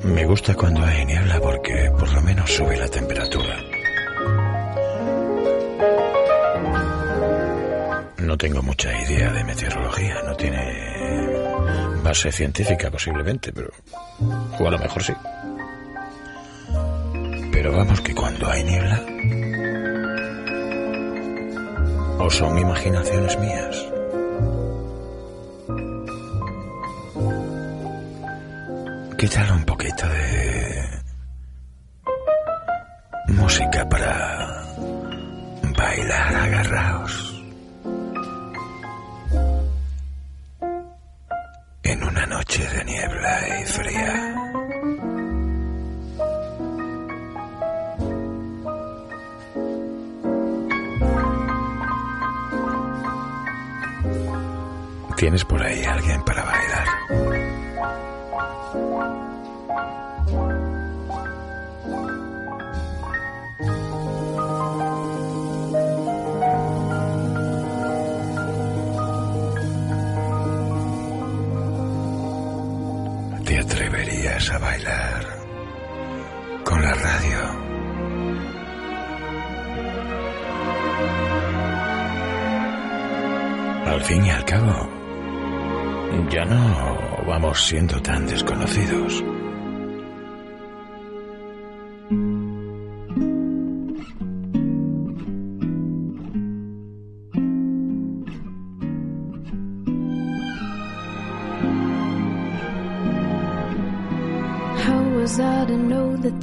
me 0.05 0.26
gusta 0.26 0.55
cuando 0.55 0.85
hay 0.85 1.07
niebla 1.07 1.41
porque 1.41 1.91
por 1.99 2.12
lo 2.12 2.20
menos 2.20 2.53
sube 2.53 2.76
la 2.76 2.87
temperatura. 2.87 3.57
No 8.18 8.37
tengo 8.37 8.62
mucha 8.62 8.93
idea 9.01 9.33
de 9.33 9.45
meteorología, 9.45 10.22
no 10.26 10.37
tiene 10.37 10.61
base 12.05 12.30
científica 12.30 12.91
posiblemente, 12.91 13.51
pero... 13.51 13.70
O 14.61 14.68
a 14.68 14.70
lo 14.70 14.78
mejor 14.78 15.03
sí. 15.03 15.14
Pero 17.51 17.72
vamos 17.72 18.03
que 18.03 18.14
cuando 18.14 18.47
hay 18.47 18.62
niebla... 18.62 19.01
¿O 22.18 22.28
son 22.28 22.59
imaginaciones 22.59 23.39
mías? 23.39 23.72
A 74.51 74.59
bailar 74.59 75.24
con 76.64 76.82
la 76.82 76.95
radio? 76.95 77.38
Al 83.86 84.01
fin 84.03 84.24
y 84.26 84.30
al 84.30 84.45
cabo, 84.45 84.88
ya 86.30 86.45
no 86.45 87.24
vamos 87.26 87.62
siendo 87.62 88.01
tan 88.03 88.26
desconocidos. 88.26 89.22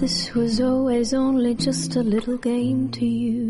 This 0.10 0.34
was 0.34 0.60
always 0.60 1.14
only 1.14 1.54
just 1.54 1.96
a 1.96 2.02
little 2.02 2.38
game 2.38 2.90
to 2.90 3.06
you? 3.06 3.46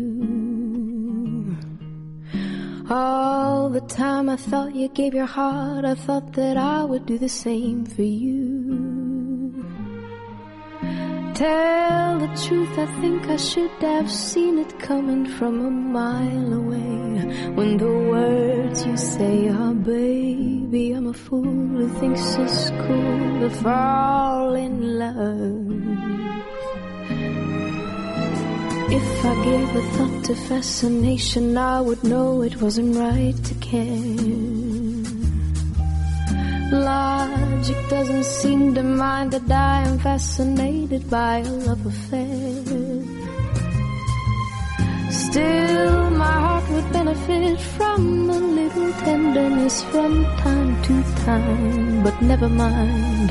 All 2.90 3.70
the 3.70 3.80
time 3.80 4.28
I 4.28 4.36
thought 4.36 4.74
you 4.74 4.88
gave 4.88 5.14
your 5.14 5.32
heart, 5.38 5.86
I 5.86 5.94
thought 5.94 6.34
that 6.34 6.58
I 6.58 6.84
would 6.84 7.06
do 7.06 7.16
the 7.16 7.30
same 7.30 7.86
for 7.86 8.02
you. 8.02 8.44
Tell 11.32 12.18
the 12.18 12.32
truth, 12.44 12.78
I 12.78 12.86
think 13.00 13.26
I 13.28 13.36
should 13.36 13.70
have 13.80 14.10
seen 14.10 14.58
it 14.58 14.78
coming 14.78 15.24
from 15.38 15.64
a 15.64 15.70
mile 15.70 16.52
away. 16.52 17.08
When 17.56 17.78
the 17.78 17.94
words 18.14 18.84
you 18.84 18.98
say 18.98 19.48
are, 19.48 19.72
baby, 19.72 20.92
I'm 20.92 21.06
a 21.06 21.14
fool 21.14 21.68
who 21.78 21.88
thinks 22.00 22.34
it's 22.34 22.68
cool 22.84 23.40
to 23.40 23.50
fall 23.62 24.54
in 24.54 24.98
love. 24.98 25.69
If 28.92 29.24
I 29.24 29.44
gave 29.44 29.76
a 29.76 29.82
thought 29.94 30.24
to 30.24 30.34
fascination, 30.34 31.56
I 31.56 31.80
would 31.80 32.02
know 32.02 32.42
it 32.42 32.60
wasn't 32.60 32.96
right 32.96 33.36
to 33.48 33.54
care. 33.54 34.50
Logic 36.72 37.88
doesn't 37.88 38.24
seem 38.24 38.74
to 38.74 38.82
mind 38.82 39.30
that 39.30 39.48
I 39.48 39.82
am 39.88 39.98
fascinated 40.00 41.08
by 41.08 41.38
a 41.38 41.52
love 41.68 41.86
affair. 41.86 42.64
Still, 45.10 46.10
my 46.10 46.36
heart 46.44 46.68
would 46.70 46.92
benefit 46.92 47.60
from 47.60 48.28
a 48.28 48.38
little 48.38 48.92
tenderness 49.04 49.84
from 49.84 50.24
time 50.38 50.82
to 50.82 50.94
time. 51.24 52.02
But 52.02 52.20
never 52.22 52.48
mind, 52.48 53.30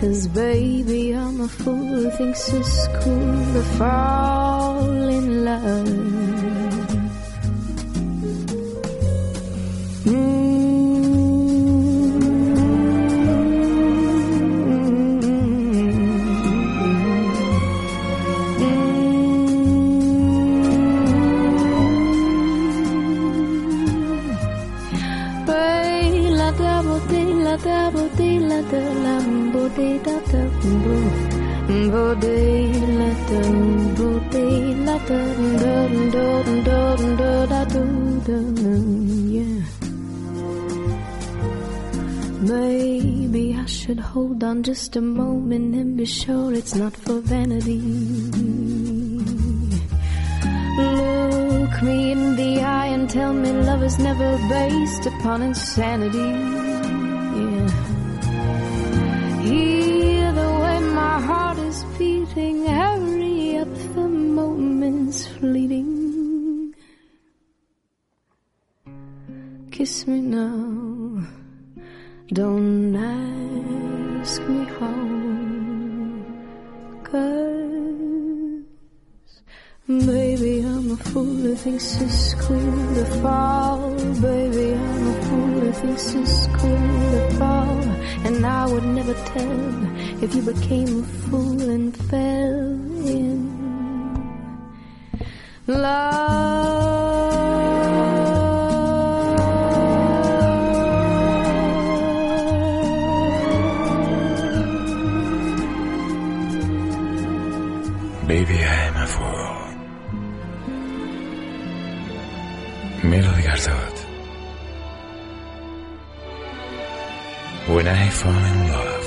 cause 0.00 0.26
baby, 0.26 1.12
I'm 1.12 1.40
a 1.42 1.48
fool 1.48 1.76
who 1.76 2.10
thinks 2.10 2.52
it's 2.52 2.88
cool 2.98 3.52
to 3.54 3.62
fall 3.78 4.95
love. 5.46 6.06
la 26.38 26.52
da 26.52 26.82
bo 26.82 26.96
de 27.10 27.22
la 27.44 27.56
da 27.56 27.90
bo 27.90 28.02
de 28.18 28.30
la 28.48 28.60
da 28.70 28.82
la 29.04 29.16
bo 29.52 29.62
de 29.76 29.88
da 30.06 30.16
da 30.30 30.42
bo 30.82 30.96
bo 31.92 32.04
de 32.22 32.38
la 32.98 33.10
da 33.28 33.75
Maybe 42.40 43.54
I 43.54 43.66
should 43.66 44.00
hold 44.00 44.42
on 44.42 44.62
just 44.62 44.96
a 44.96 45.00
moment 45.00 45.74
and 45.74 45.96
be 45.96 46.06
sure 46.06 46.54
it's 46.54 46.74
not 46.74 46.96
for 46.96 47.20
vanity. 47.20 47.80
Look 50.78 51.82
me 51.82 52.12
in 52.12 52.36
the 52.36 52.60
eye 52.62 52.86
and 52.86 53.10
tell 53.10 53.34
me 53.34 53.52
love 53.52 53.82
is 53.82 53.98
never 53.98 54.38
based 54.48 55.06
upon 55.06 55.42
insanity. 55.42 56.55
Me 70.08 70.20
now, 70.20 71.26
don't 72.32 72.94
ask 72.94 74.40
me 74.42 74.64
how. 74.78 75.02
Cause 77.02 77.56
Baby, 79.88 80.60
I'm 80.60 80.92
a 80.92 80.96
fool 80.96 81.24
who 81.24 81.56
thinks 81.56 82.00
it's 82.00 82.34
cool 82.34 82.94
to 82.94 83.04
fall. 83.20 83.90
Baby, 84.20 84.74
I'm 84.74 85.08
a 85.08 85.22
fool 85.22 85.60
who 85.60 85.72
thinks 85.72 86.14
it's 86.14 86.46
cool 86.58 87.10
to 87.14 87.30
fall. 87.36 87.82
And 88.26 88.46
I 88.46 88.66
would 88.66 88.84
never 88.84 89.14
tell 89.14 90.22
if 90.22 90.32
you 90.36 90.42
became 90.42 91.00
a 91.00 91.02
fool 91.02 91.60
and 91.68 91.96
fell 92.08 93.08
in 93.08 93.56
Baby, 108.26 108.58
I'm 108.58 108.96
a 108.96 109.06
fool. 109.06 109.56
Melody 113.08 113.42
Gardot. 113.42 113.96
When 117.68 117.86
I 117.86 118.08
Fall 118.10 118.44
in 118.52 118.72
Love. 118.72 119.06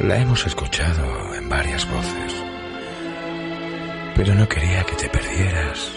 La 0.00 0.18
hemos 0.18 0.46
escuchado 0.46 1.34
en 1.34 1.48
varias 1.48 1.88
voces. 1.90 2.34
Pero 4.16 4.34
no 4.34 4.46
quería 4.50 4.84
que 4.84 4.96
te 4.96 5.08
perdieras. 5.08 5.92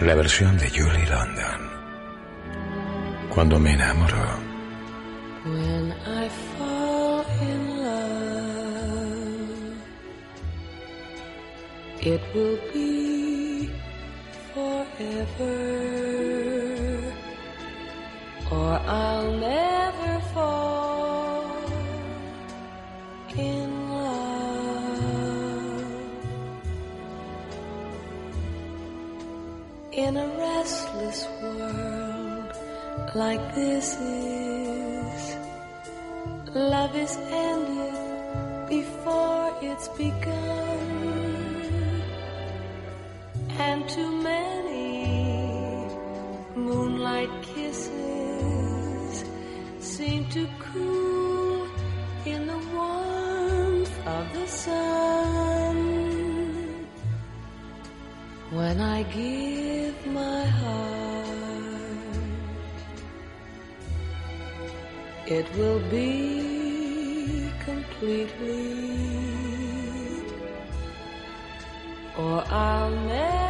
La 0.00 0.14
versión 0.14 0.56
de 0.58 0.70
Julie 0.70 1.08
London. 1.08 1.70
Cuando 3.30 3.58
me 3.58 3.72
enamoro. 3.72 4.50
It 12.02 12.20
will 12.34 12.58
be 12.72 13.68
forever, 14.54 15.52
or 18.50 18.72
I'll 18.72 19.32
never 19.32 20.20
fall 20.32 21.54
in 23.36 23.90
love. 23.90 24.20
In 29.92 30.16
a 30.16 30.26
restless 30.38 31.26
world 31.42 32.52
like 33.14 33.54
this 33.54 33.98
is, 34.00 35.36
love 36.54 36.96
is 36.96 37.16
ended 37.30 38.68
before 38.70 39.54
it's 39.60 39.88
begun. 39.88 40.99
And 43.68 43.86
too 43.88 44.10
many 44.10 45.86
moonlight 46.56 47.30
kisses 47.42 49.24
seem 49.80 50.24
to 50.30 50.48
cool 50.58 51.68
in 52.24 52.46
the 52.46 52.60
warmth 52.74 54.06
of 54.06 54.32
the 54.32 54.46
sun. 54.46 55.76
When 58.50 58.80
I 58.80 59.02
give 59.02 60.06
my 60.06 60.44
heart, 60.44 61.26
it 65.26 65.46
will 65.56 65.82
be 65.90 67.52
completely, 67.60 68.80
or 72.16 72.42
I'll 72.48 72.90
never 72.90 73.49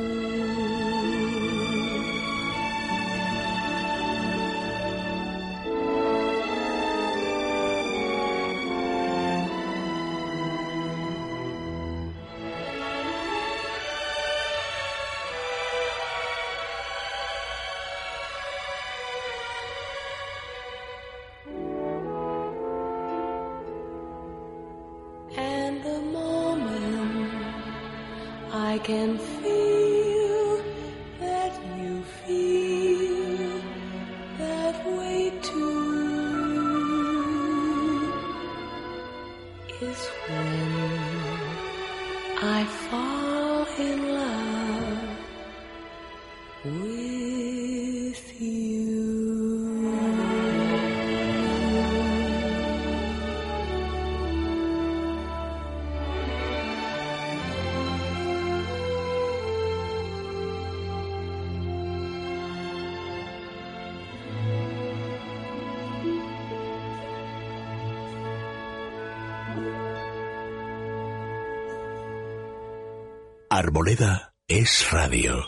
Arboleda 73.91 74.33
es 74.47 74.89
radio. 74.91 75.45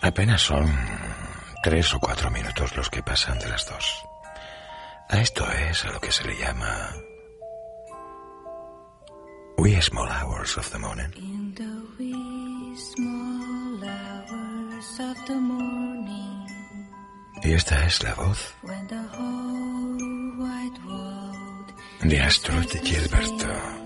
Apenas 0.00 0.40
son 0.40 0.66
tres 1.62 1.92
o 1.94 2.00
cuatro 2.00 2.30
minutos 2.30 2.74
los 2.76 2.88
que 2.88 3.02
pasan 3.02 3.38
de 3.38 3.48
las 3.48 3.68
dos. 3.68 4.02
A 5.10 5.20
esto 5.20 5.46
es 5.52 5.84
a 5.84 5.90
lo 5.92 6.00
que 6.00 6.10
se 6.10 6.24
le 6.24 6.38
llama 6.38 6.90
wee 9.58 9.80
small 9.82 10.08
hours 10.08 10.56
of 10.56 10.70
the 10.70 10.78
morning. 10.78 11.12
In 11.16 11.54
the 11.54 11.64
wee 11.98 12.74
small 12.76 13.84
hours 13.84 15.00
of 15.00 15.26
the 15.26 15.34
morning, 15.34 16.46
Y 17.44 17.52
esta 17.52 17.84
es 17.84 18.02
la 18.02 18.14
voz 18.14 18.54
when 18.62 18.86
the 18.86 19.02
whole 19.18 20.38
wide 20.38 20.78
world 20.86 21.74
de 22.04 22.20
Astrid 22.20 22.70
Gilberto. 22.82 23.81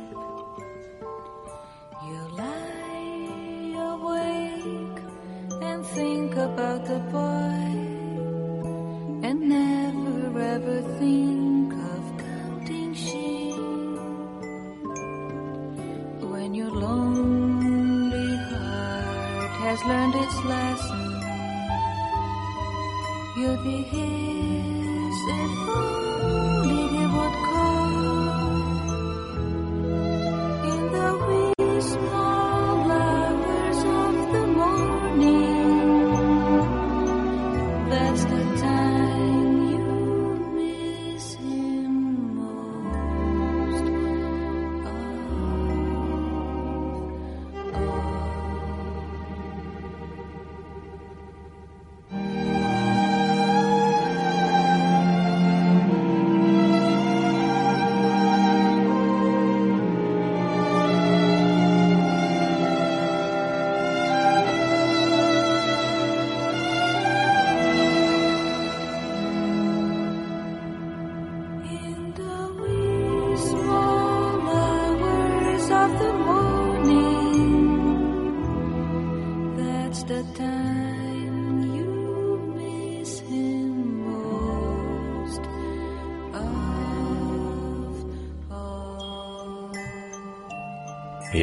Has 19.76 19.88
learned 19.88 20.14
its 20.14 20.44
lesson, 20.44 21.20
you'll 23.36 23.62
be 23.62 23.82
his 23.82 25.14
if 25.28 25.68
only 25.68 26.05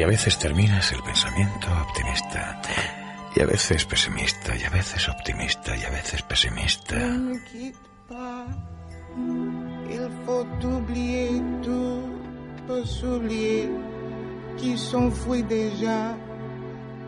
a 0.04 0.06
veces 0.06 0.38
terminas 0.38 0.92
el 0.92 1.02
pensamiento 1.02 1.66
optimista. 1.80 2.60
Y 3.34 3.40
a 3.40 3.46
veces 3.46 3.86
pesimista, 3.86 4.54
y 4.54 4.62
a 4.62 4.70
veces 4.70 5.08
optimista, 5.08 5.74
y 5.76 5.82
a 5.82 5.90
veces 5.90 6.22
pesimista. 6.22 6.94
Il 9.90 10.08
faut 10.26 10.46
oublier 10.62 11.40
tout, 11.62 12.02
peut 12.66 12.84
s'oublier 12.84 13.70
qui 14.58 14.76
s'enfuit 14.76 15.42
déjà. 15.42 16.14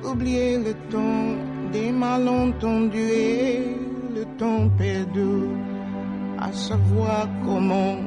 Oublier 0.03 0.59
le 0.59 0.75
temps 0.89 1.37
des 1.73 1.93
malentendus 1.93 3.77
le 4.15 4.25
temps 4.39 4.71
perdu. 4.79 5.51
À 6.39 6.51
savoir 6.53 7.29
comment 7.45 7.99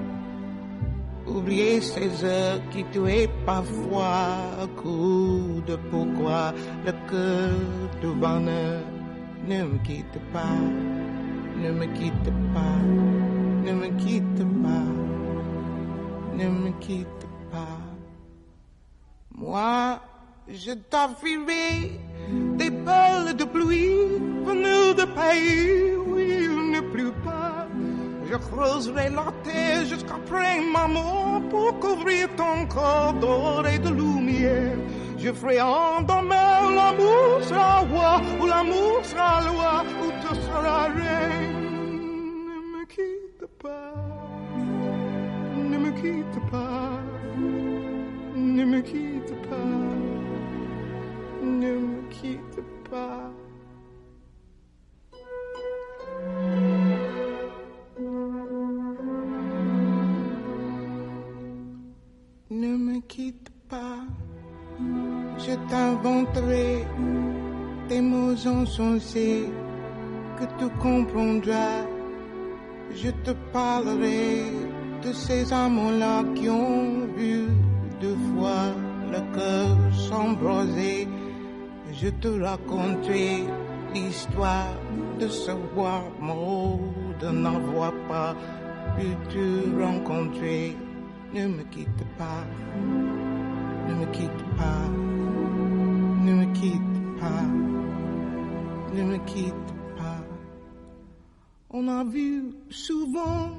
oublier 1.29 1.81
ces 1.81 2.23
heures 2.23 2.61
qui 2.71 2.83
tuaient 2.85 3.29
parfois. 3.45 4.67
Coup 4.81 5.61
de 5.67 5.75
pourquoi 5.91 6.53
le 6.85 6.93
cœur 7.09 7.51
du 8.01 8.07
bonheur 8.17 8.81
ne 9.45 9.63
me 9.63 9.77
quitte 9.79 10.19
pas. 10.31 10.61
Ne 11.61 11.71
me 11.73 11.85
quitte 11.87 12.31
pas, 12.53 12.79
ne 13.65 13.73
me 13.73 13.89
quitte 13.97 14.45
pas, 14.63 14.89
ne 16.37 16.47
me 16.47 16.71
quitte 16.79 17.27
pas. 17.51 17.81
Moi, 19.35 19.99
je 20.47 20.71
t'offrirai 20.71 21.99
des 22.57 22.71
perles 22.71 23.35
de 23.35 23.43
pluie 23.43 24.17
venues 24.45 24.95
de 24.95 25.05
pays 25.19 25.95
où 25.97 26.17
il 26.17 26.71
ne 26.71 26.79
pleut 26.79 27.13
pas. 27.25 27.28
Je 28.29 28.35
creuserai 28.35 29.09
la 29.09 29.33
terre 29.43 29.85
jusqu'après 29.85 30.59
ma 30.71 30.87
mort 30.87 31.41
pour 31.49 31.79
couvrir 31.79 32.27
ton 32.35 32.67
corps 32.67 33.13
d'or 33.13 33.65
et 33.65 33.79
de 33.79 33.89
lumière. 33.89 34.77
Je 35.17 35.31
ferai 35.33 35.59
en 35.59 36.01
demain 36.03 36.69
l'amour 36.75 37.41
sera 37.41 37.79
roi, 37.79 38.21
ou 38.39 38.45
l'amour 38.45 39.03
sera 39.03 39.41
loi, 39.41 39.83
ou 40.03 40.11
tu 40.21 40.35
seras 40.45 40.89
reine. 40.89 41.55
Ne 42.45 42.77
me 42.77 42.85
quitte 42.85 43.47
pas, 43.63 43.95
ne 45.57 45.77
me 45.79 45.91
quitte 45.99 46.39
pas, 46.51 46.99
ne 48.35 48.63
me 48.63 48.81
quitte 48.81 49.35
pas, 49.49 49.87
ne 51.41 51.71
me 51.79 52.09
quitte 52.11 52.61
pas. 52.91 53.38
Me 62.99 63.07
quitte 63.07 63.49
pas, 63.69 63.99
je 65.37 65.53
t'inventerai 65.69 66.85
des 67.87 68.01
mots 68.01 68.47
insensés 68.47 69.45
que 70.37 70.45
tu 70.57 70.67
comprendras. 70.79 71.85
Je 73.01 73.11
te 73.23 73.31
parlerai 73.53 74.43
de 75.03 75.13
ces 75.13 75.53
amants-là 75.53 76.23
qui 76.35 76.49
ont 76.49 77.07
vu 77.15 77.47
deux 78.01 78.17
fois 78.29 78.65
le 79.13 79.21
cœur 79.35 79.77
s'embraser. 79.93 81.07
Je 82.01 82.09
te 82.21 82.27
raconterai 82.27 83.45
l'histoire 83.93 84.75
de 85.19 85.27
ce 85.27 85.51
roi 85.73 86.01
mort 86.19 86.79
de 87.21 87.29
n'avoir 87.43 87.93
pas 88.07 88.35
pu 88.95 89.07
te 89.31 89.45
rencontrer. 89.83 90.75
Ne 91.31 91.47
me 91.47 91.63
quitte 91.65 92.05
pas, 92.17 92.43
ne 93.87 93.93
me 93.93 94.05
quitte 94.11 94.43
pas, 94.57 94.89
ne 96.25 96.33
me 96.33 96.45
quitte 96.53 97.19
pas, 97.19 97.45
ne 98.95 99.03
me 99.03 99.17
quitte 99.25 99.73
pas. 99.95 100.23
On 101.69 101.87
a 101.87 102.03
vu 102.03 102.45
souvent 102.71 103.51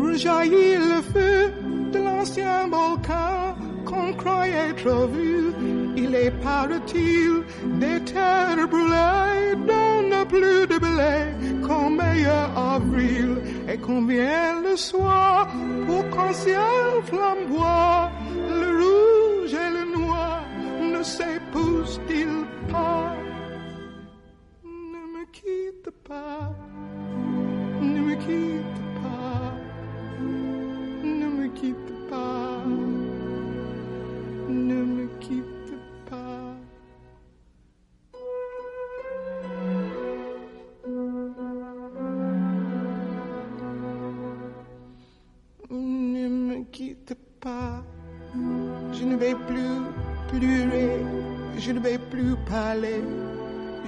rejaillir 0.00 0.80
le 0.80 1.02
feu 1.02 1.52
de 1.92 1.98
l'ancien 1.98 2.68
volcan 2.68 3.56
qu'on 3.92 4.12
croyait 4.14 4.74
trop 4.82 5.06
vu. 5.06 5.52
Il 5.96 6.14
est 6.14 6.34
paraît-il 6.42 7.32
des 7.82 8.00
terres 8.12 8.66
brûlées 8.72 9.54
dont 9.68 10.08
n'a 10.10 10.24
plus 10.24 10.62
de 10.72 10.78
blé 10.86 11.16
qu'en 11.66 11.90
meilleur 11.90 12.50
avril 12.76 13.28
et 13.68 13.76
qu'on 13.76 14.02
vient 14.06 14.62
le 14.62 14.76
soir 14.76 15.48
pour 15.86 16.02
qu'en 16.10 16.32
ciel 16.32 16.90
flamboie 17.04 18.10
ne 20.92 21.02
s'épouse-t-il 21.02 22.32
pas 22.70 23.16
Ne 24.64 25.02
me 25.14 25.24
quitte 25.32 25.90
pas, 26.08 26.54
ne 27.80 28.00
me 28.08 28.14
quitte 28.14 28.80
pas, 29.02 29.52
ne 31.02 31.26
me 31.26 31.48
quitte 31.48 31.91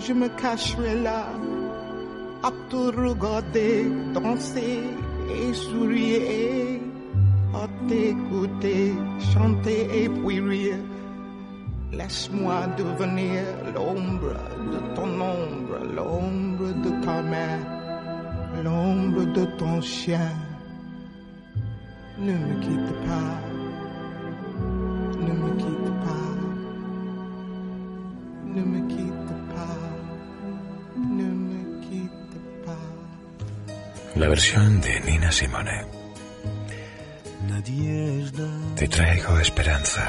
je 0.07 0.13
me 0.13 0.29
cacherai 0.29 0.95
là 1.03 1.25
à 2.43 2.51
te 2.69 2.77
regarder 2.77 3.91
danser 4.13 4.83
et 5.31 5.55
sourire, 5.55 6.81
à 7.55 7.67
t'écouter 7.89 8.93
chanter 9.33 10.05
et 10.05 10.09
puis 10.09 10.41
rire. 10.41 10.83
Laisse-moi 11.93 12.67
devenir 12.77 13.43
l'ombre 13.75 14.37
de 14.73 14.81
ton 14.95 15.11
ombre, 15.37 15.79
l'ombre 15.97 16.71
de 16.85 16.91
ta 17.05 17.23
main, 17.23 17.59
l'ombre 18.63 19.25
de 19.33 19.45
ton 19.59 19.81
chien. 19.81 20.33
Ne 22.19 22.33
me 22.33 22.55
quitte 22.61 22.93
pas, 23.07 23.33
ne 25.27 25.33
me 25.43 25.51
quitte 25.57 25.91
pas, 26.05 26.24
la 34.25 34.31
versión 34.31 34.81
de 34.81 35.01
Nina 35.01 35.31
Simone. 35.31 35.85
Te 38.75 38.89
traigo 38.89 39.39
esperanza. 39.39 40.05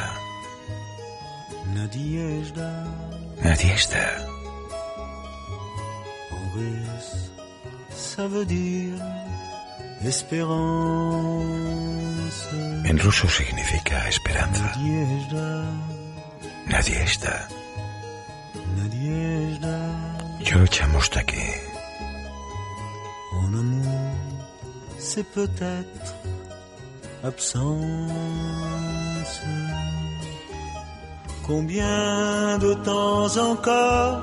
Nadie 3.44 3.74
está. 3.74 4.06
En 12.86 12.98
ruso 13.00 13.28
significa 13.28 14.08
esperanza. 14.08 14.72
Nadie 16.68 17.04
está. 17.04 17.50
Yo 20.40 20.64
echamos 20.64 21.10
de 21.12 21.20
aquí. 21.20 21.75
c'est 25.16 25.32
peut-être 25.32 26.14
absence. 27.24 28.12
Combien 31.48 32.58
de 32.58 32.74
temps 32.74 33.38
encore 33.38 34.20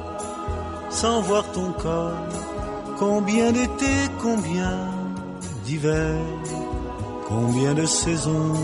sans 0.91 1.23
voir 1.23 1.51
ton 1.53 1.73
corps? 1.73 2.29
Combien 2.99 3.53
d'été, 3.53 3.95
combien 4.21 4.77
d'hiver 5.65 6.21
Combien 7.27 7.73
de 7.73 7.87
saisons 7.87 8.55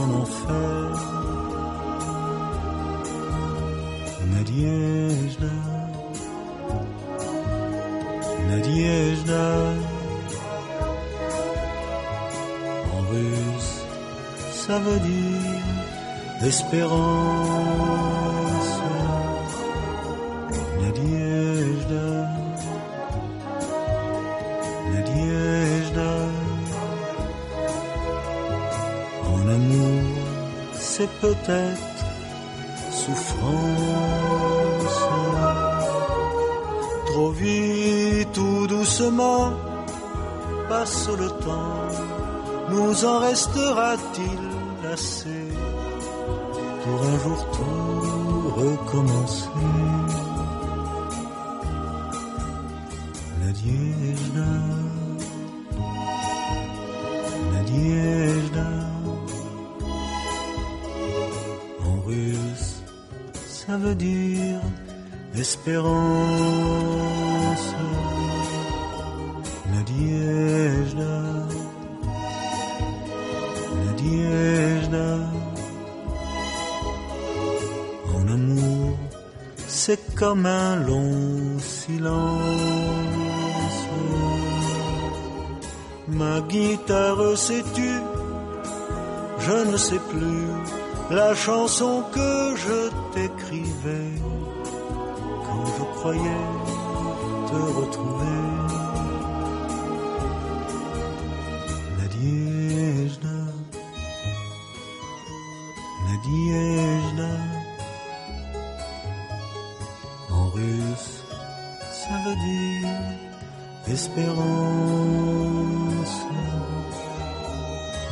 en 0.00 0.08
enfer? 0.22 0.90
Nadiejda 4.32 5.54
Nadiejda 8.48 9.48
ça 14.68 14.78
veut 14.78 15.00
dire 15.00 16.46
espérance. 16.50 17.48
Nadiejda, 20.80 22.10
Nadiejda, 24.92 26.14
en 29.32 29.42
amour, 29.56 30.02
c'est 30.74 31.12
peut-être 31.24 32.00
souffrance. 33.02 34.98
Trop 37.06 37.30
vite 37.30 38.36
ou 38.36 38.66
doucement 38.66 39.52
passe 40.68 41.08
le 41.22 41.30
temps, 41.46 41.88
nous 42.68 43.04
en 43.06 43.18
restera-t-il? 43.20 44.47
pour 46.84 47.02
un 47.02 47.18
jour 47.18 47.50
tout 47.52 48.48
recommencer. 48.60 49.48
Nadiejda, 53.40 54.50
Nadiejda, 57.52 58.70
en 61.84 62.00
russe 62.06 62.82
ça 63.68 63.76
veut 63.76 63.94
dire 63.94 64.60
espérance. 65.34 67.07
C'est 79.88 80.14
comme 80.16 80.44
un 80.44 80.76
long 80.76 81.58
silence. 81.60 82.18
Ma 86.08 86.42
guitare, 86.42 87.38
sais-tu, 87.38 87.92
je 89.46 89.56
ne 89.70 89.78
sais 89.78 90.02
plus 90.10 90.44
la 91.10 91.34
chanson 91.34 92.04
que 92.14 92.54
je 92.64 92.78
t'écrivais 93.14 94.12
quand 95.46 95.64
je 95.76 95.84
croyais 95.96 96.44
espérance. 113.98 114.28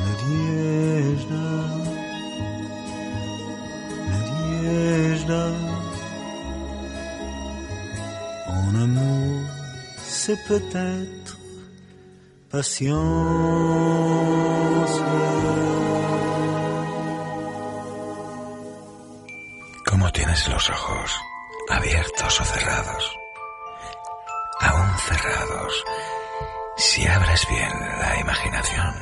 Nadiejda, 0.04 1.46
Nadiejda, 4.10 5.44
en 8.56 8.74
amour, 8.86 9.42
c'est 10.02 10.40
peut-être 10.48 11.32
patience. 12.50 12.96
¿Cómo 19.88 20.10
tienes 20.12 20.48
los 20.48 20.70
ojos? 20.70 21.10
¿Abiertos 21.68 22.40
o 22.40 22.44
cerrados? 22.44 23.15
Si 26.76 27.06
abres 27.06 27.46
bien 27.48 27.72
la 28.00 28.20
imaginación, 28.20 28.94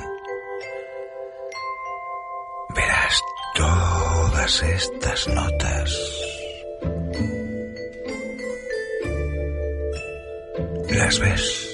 verás 2.70 3.22
todas 3.54 4.62
estas 4.62 5.28
notas. 5.28 6.00
¿Las 10.88 11.18
ves? 11.18 11.73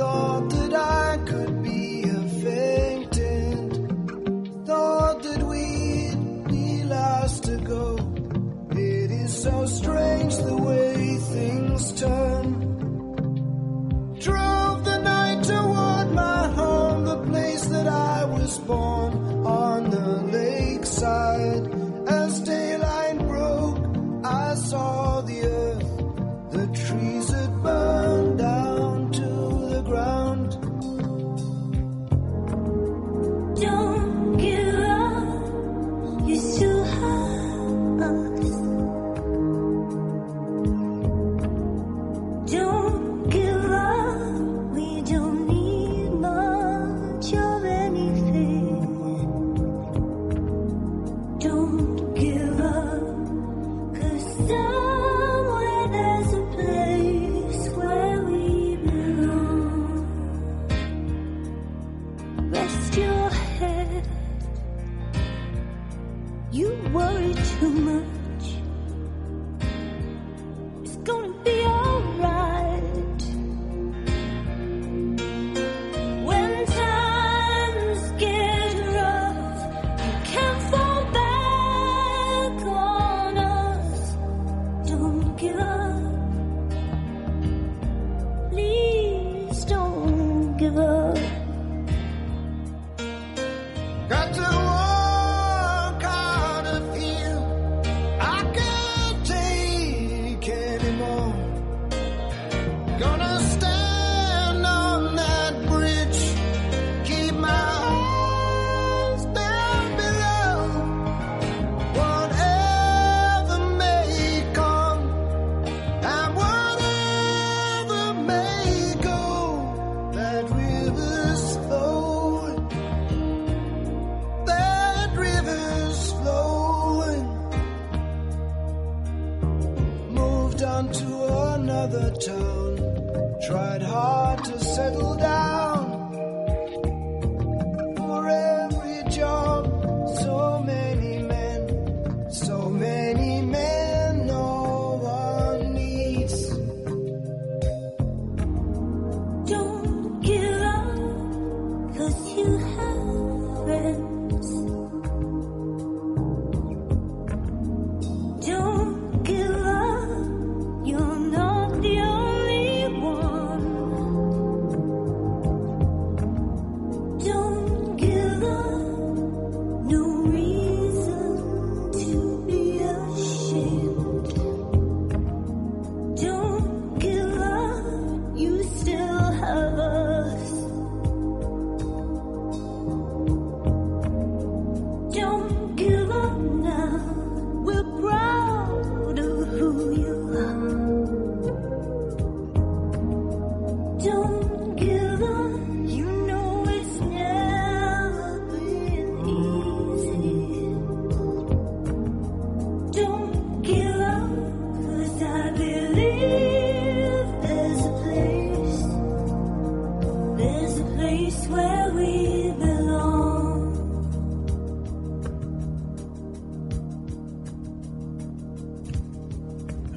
Thought 0.00 0.59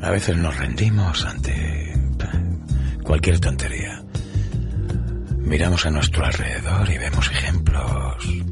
A 0.04 0.12
veces 0.12 0.36
nos 0.36 0.58
rendimos 0.58 1.26
ante 1.26 1.94
cualquier 3.04 3.40
tontería. 3.40 4.04
Miramos 5.38 5.86
a 5.86 5.92
nuestro 5.92 6.26
alrededor 6.26 6.90
y 6.90 6.98
vemos 6.98 7.32
ejemplos 7.32 8.44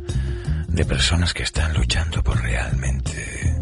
de 0.69 0.85
personas 0.85 1.33
que 1.33 1.43
están 1.43 1.73
luchando 1.73 2.23
por 2.23 2.41
realmente 2.41 3.53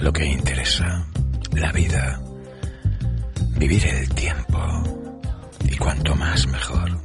lo 0.00 0.10
que 0.10 0.24
interesa, 0.24 1.04
la 1.52 1.70
vida, 1.70 2.18
vivir 3.58 3.86
el 3.86 4.08
tiempo 4.14 4.58
y 5.64 5.76
cuanto 5.76 6.14
más 6.14 6.46
mejor. 6.46 6.98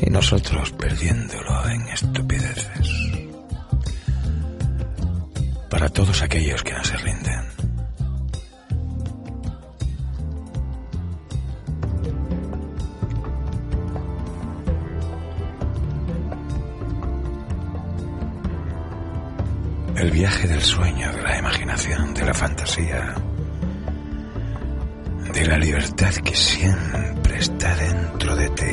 Y 0.00 0.08
nosotros 0.08 0.72
perdiéndolo 0.72 1.68
en 1.68 1.88
estupideces. 1.88 2.90
Para 5.68 5.90
todos 5.90 6.22
aquellos 6.22 6.62
que 6.62 6.72
no 6.72 6.82
se 6.82 6.96
rinden. 6.96 7.45
El 20.06 20.12
viaje 20.12 20.46
del 20.46 20.62
sueño, 20.62 21.12
de 21.12 21.20
la 21.20 21.36
imaginación, 21.36 22.14
de 22.14 22.24
la 22.24 22.32
fantasía, 22.32 23.12
de 25.34 25.46
la 25.48 25.58
libertad 25.58 26.14
que 26.24 26.32
siempre 26.32 27.38
está 27.38 27.74
dentro 27.74 28.36
de 28.36 28.48
ti. 28.50 28.64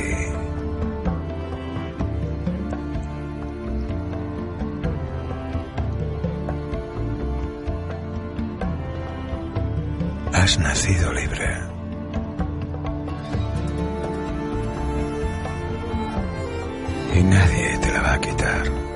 Has 10.33 10.59
nacido 10.59 11.13
libre. 11.13 11.57
Y 17.15 17.23
nadie 17.23 17.77
te 17.79 17.91
la 17.91 18.01
va 18.03 18.13
a 18.13 18.21
quitar 18.21 18.92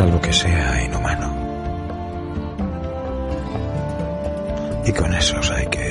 salvo 0.00 0.18
que 0.18 0.32
sea 0.32 0.82
inhumano. 0.82 1.28
Y 4.86 4.92
con 4.92 5.12
esos 5.12 5.50
hay 5.50 5.66
que... 5.66 5.90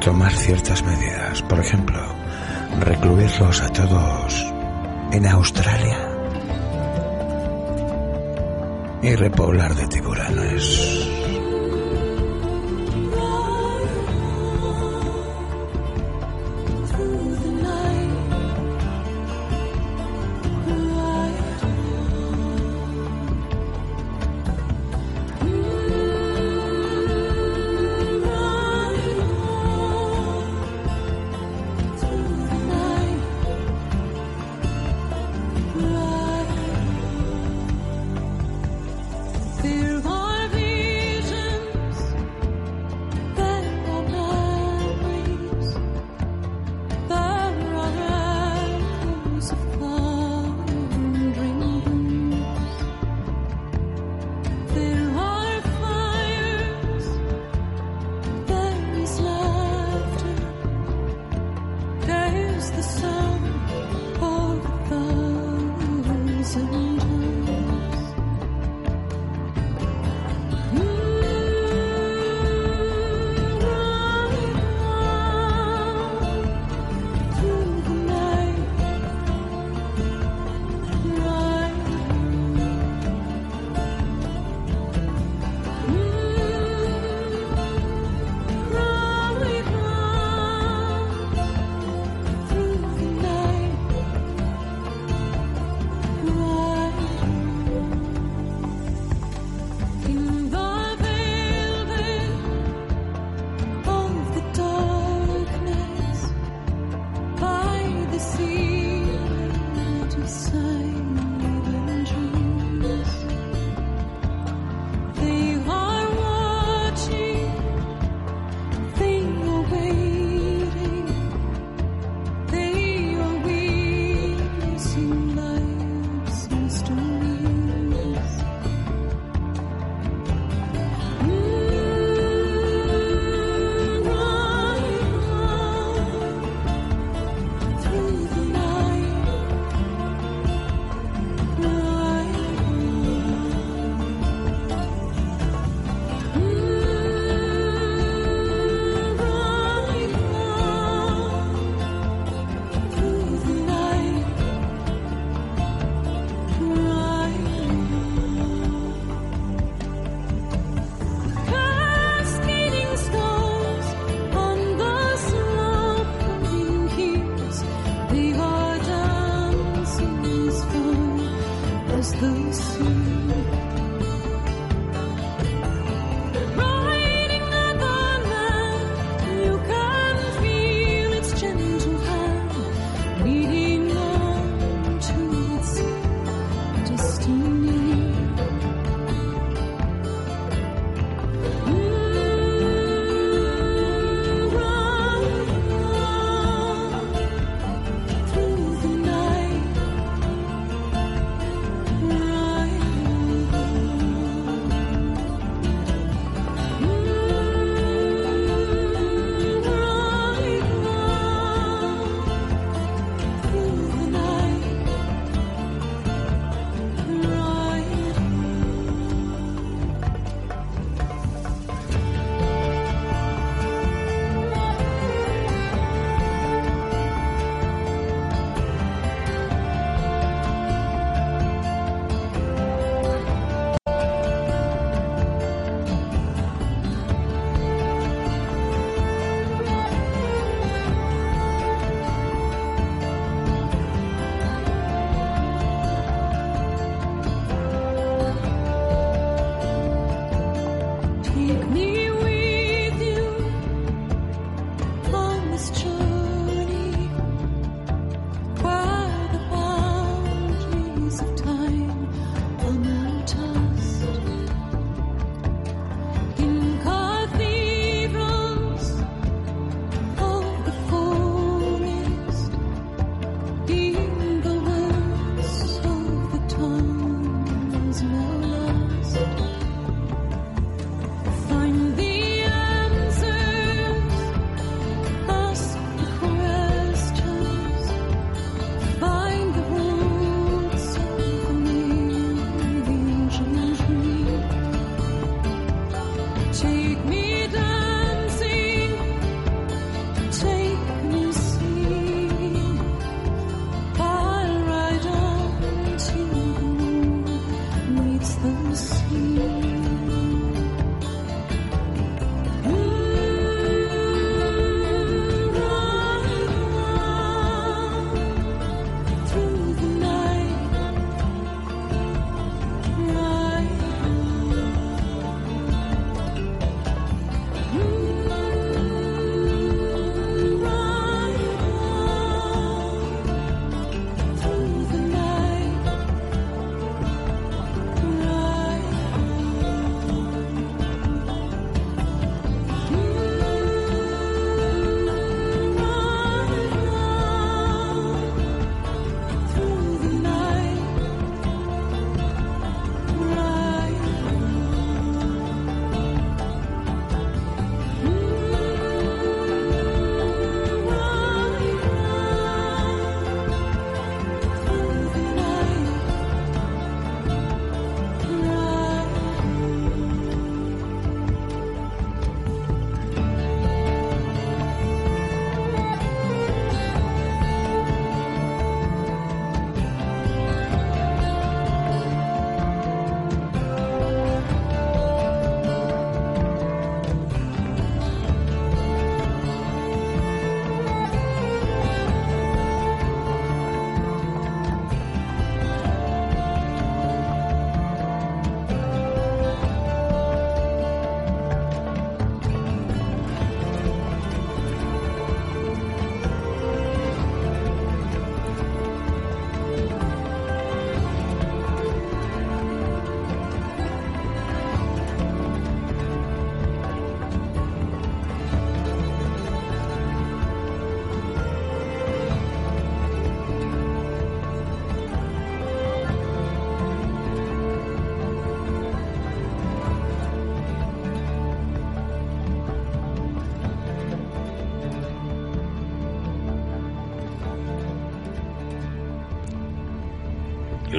tomar 0.00 0.32
ciertas 0.32 0.82
medidas. 0.82 1.42
Por 1.42 1.58
ejemplo, 1.60 1.98
recluirlos 2.80 3.62
a 3.62 3.68
todos 3.68 4.52
en 5.12 5.26
Australia 5.26 5.98
y 9.02 9.14
repoblar 9.14 9.74
de 9.74 9.86
tiburones. 9.88 11.33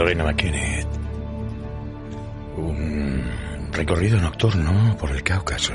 Lorena 0.06 0.23
McKennitt. 0.23 0.88
Un 2.57 3.23
recorrido 3.72 4.22
nocturno 4.22 4.95
por 4.99 5.10
el 5.10 5.23
Cáucaso. 5.23 5.73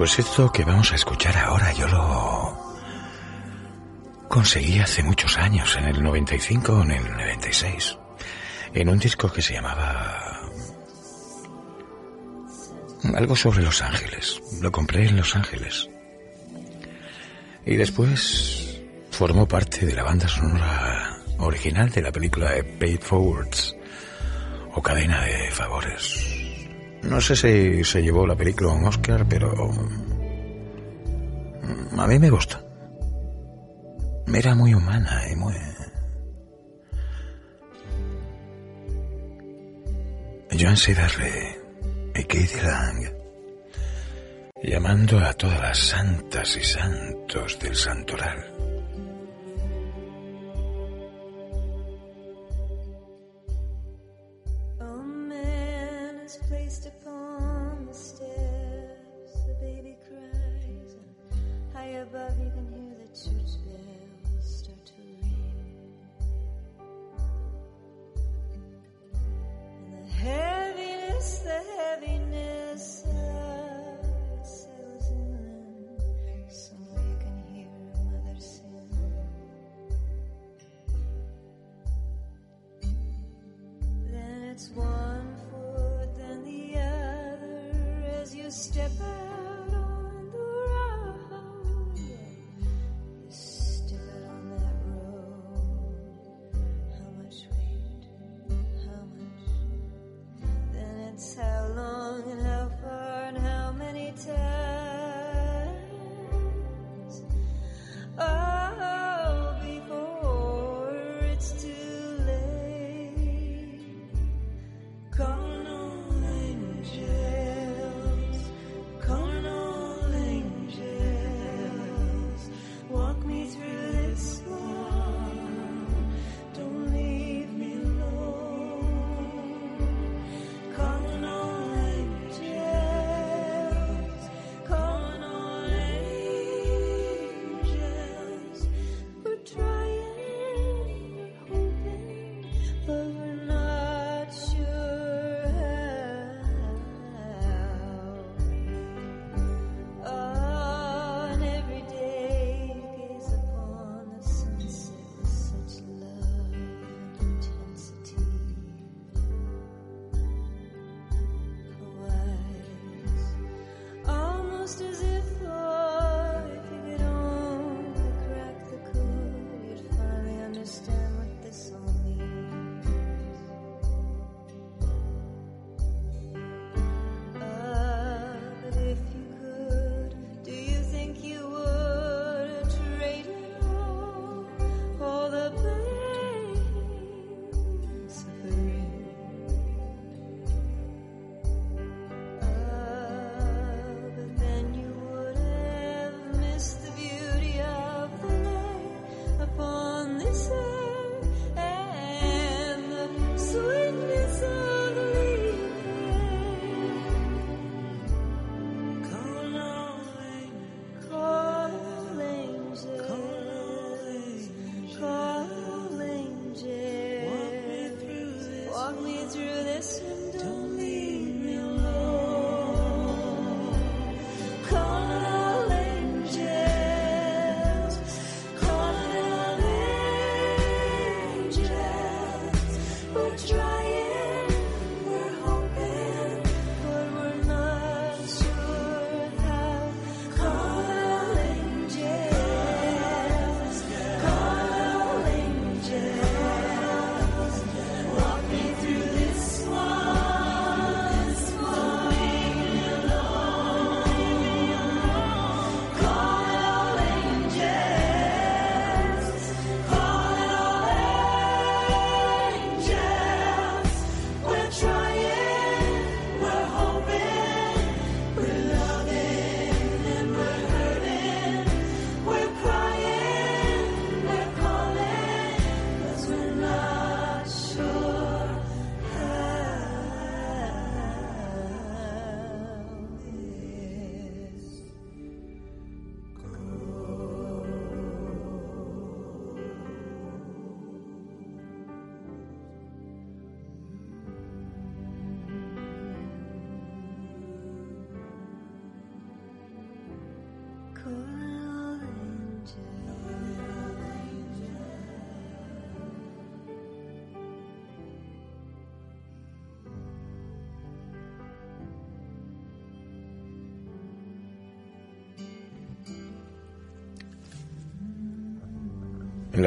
Pues 0.00 0.18
esto 0.18 0.50
que 0.50 0.64
vamos 0.64 0.92
a 0.92 0.94
escuchar 0.94 1.36
ahora 1.36 1.74
yo 1.74 1.86
lo 1.86 2.56
conseguí 4.30 4.78
hace 4.78 5.02
muchos 5.02 5.36
años, 5.36 5.76
en 5.76 5.84
el 5.84 6.02
95 6.02 6.72
o 6.72 6.82
en 6.84 6.92
el 6.92 7.12
96, 7.12 7.98
en 8.72 8.88
un 8.88 8.98
disco 8.98 9.30
que 9.30 9.42
se 9.42 9.52
llamaba 9.52 10.40
algo 13.14 13.36
sobre 13.36 13.62
Los 13.62 13.82
Ángeles. 13.82 14.40
Lo 14.62 14.72
compré 14.72 15.06
en 15.06 15.18
Los 15.18 15.36
Ángeles. 15.36 15.90
Y 17.66 17.76
después 17.76 18.80
formó 19.10 19.46
parte 19.46 19.84
de 19.84 19.92
la 19.92 20.04
banda 20.04 20.28
sonora 20.28 21.20
original 21.40 21.90
de 21.90 22.00
la 22.00 22.10
película 22.10 22.52
Paid 22.78 23.00
Forwards 23.02 23.76
o 24.72 24.80
Cadena 24.80 25.20
de 25.26 25.50
Favores. 25.50 26.39
No 27.02 27.20
sé 27.20 27.36
si 27.36 27.84
se 27.84 28.02
llevó 28.02 28.26
la 28.26 28.36
película 28.36 28.72
un 28.72 28.84
Oscar, 28.84 29.26
pero 29.28 29.52
a 31.98 32.06
mí 32.06 32.18
me 32.18 32.30
gusta. 32.30 32.62
Era 34.32 34.54
muy 34.54 34.74
humana 34.74 35.22
y 35.30 35.36
muy... 35.36 35.54
Joan 40.58 40.76
Sidarle 40.76 41.58
y 42.14 42.22
Katie 42.24 42.62
Lang 42.62 43.20
llamando 44.62 45.18
a 45.18 45.32
todas 45.32 45.60
las 45.60 45.78
santas 45.78 46.56
y 46.56 46.64
santos 46.64 47.58
del 47.58 47.74
santoral. 47.74 48.69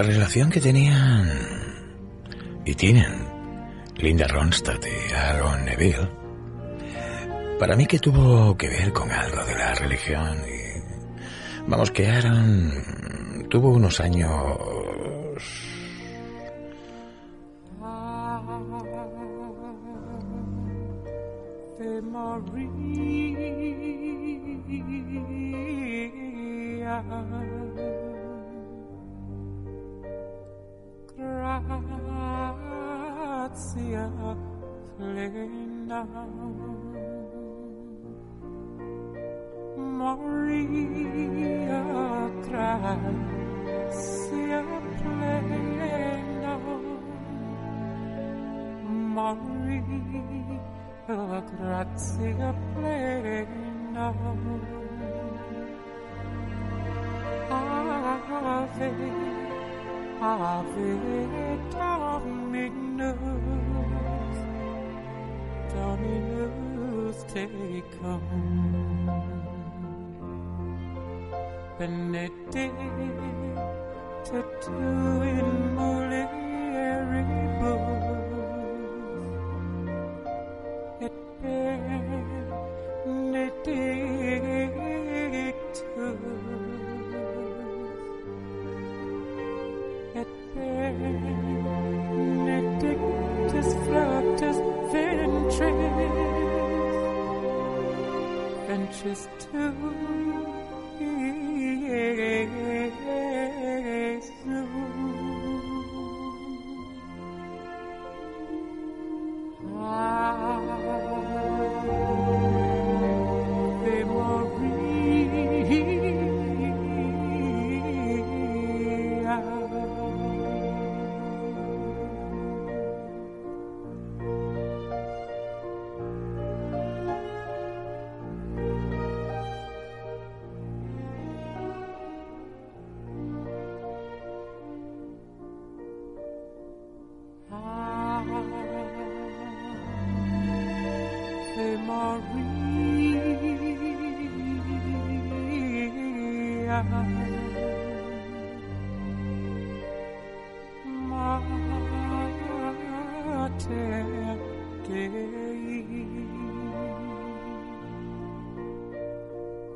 La 0.04 0.10
relación 0.10 0.50
que 0.50 0.60
tenían 0.60 1.30
y 2.66 2.76
tienen 2.76 3.26
Linda 3.96 4.28
Ronstadt 4.28 4.84
y 4.86 5.14
Aaron 5.14 5.64
Neville, 5.64 6.10
para 7.58 7.78
mí 7.78 7.86
que 7.86 8.00
tuvo 8.00 8.58
que 8.58 8.68
ver 8.68 8.92
con 8.92 9.10
algo 9.10 9.46
de 9.46 9.56
la 9.56 9.74
religión 9.76 10.40
y 10.40 11.70
vamos 11.70 11.90
que 11.92 12.06
Aaron 12.10 13.48
tuvo 13.50 13.70
unos 13.70 14.02
años 14.02 14.30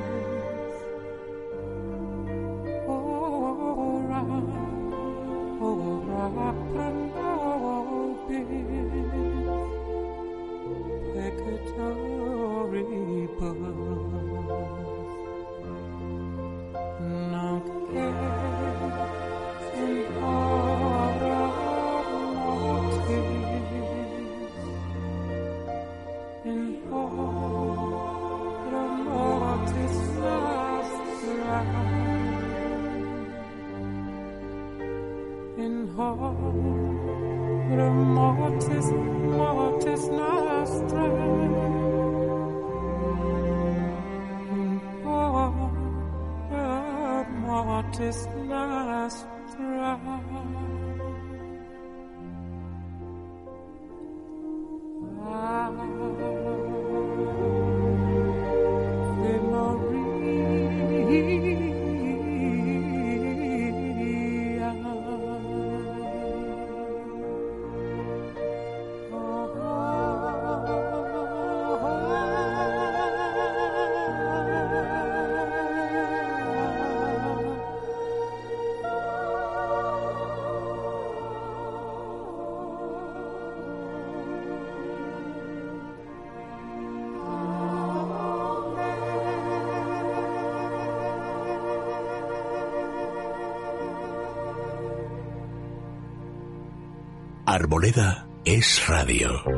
Arboleda 97.59 98.27
es 98.45 98.87
radio. 98.87 99.56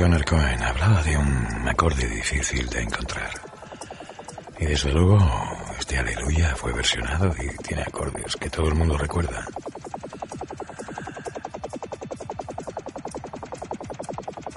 Leonard 0.00 0.24
Cohen 0.24 0.62
hablaba 0.62 1.02
de 1.02 1.14
un 1.14 1.68
acorde 1.68 2.08
difícil 2.08 2.66
de 2.70 2.80
encontrar. 2.80 3.30
Y 4.58 4.64
desde 4.64 4.92
luego, 4.92 5.18
este 5.78 5.98
aleluya 5.98 6.56
fue 6.56 6.72
versionado 6.72 7.34
y 7.38 7.54
tiene 7.62 7.82
acordes 7.82 8.34
que 8.36 8.48
todo 8.48 8.68
el 8.68 8.76
mundo 8.76 8.96
recuerda. 8.96 9.44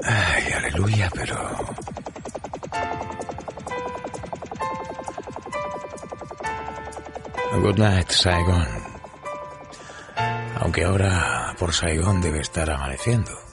Ay, 0.06 0.53
aleluya, 0.53 1.10
pero... 1.14 1.36
Good 7.61 7.80
night, 7.80 8.10
Saigon. 8.11 8.68
Aunque 10.61 10.86
ahora 10.86 11.53
por 11.60 11.74
Saigon 11.74 12.22
debe 12.22 12.40
estar 12.40 12.70
amaneciendo. 12.70 13.52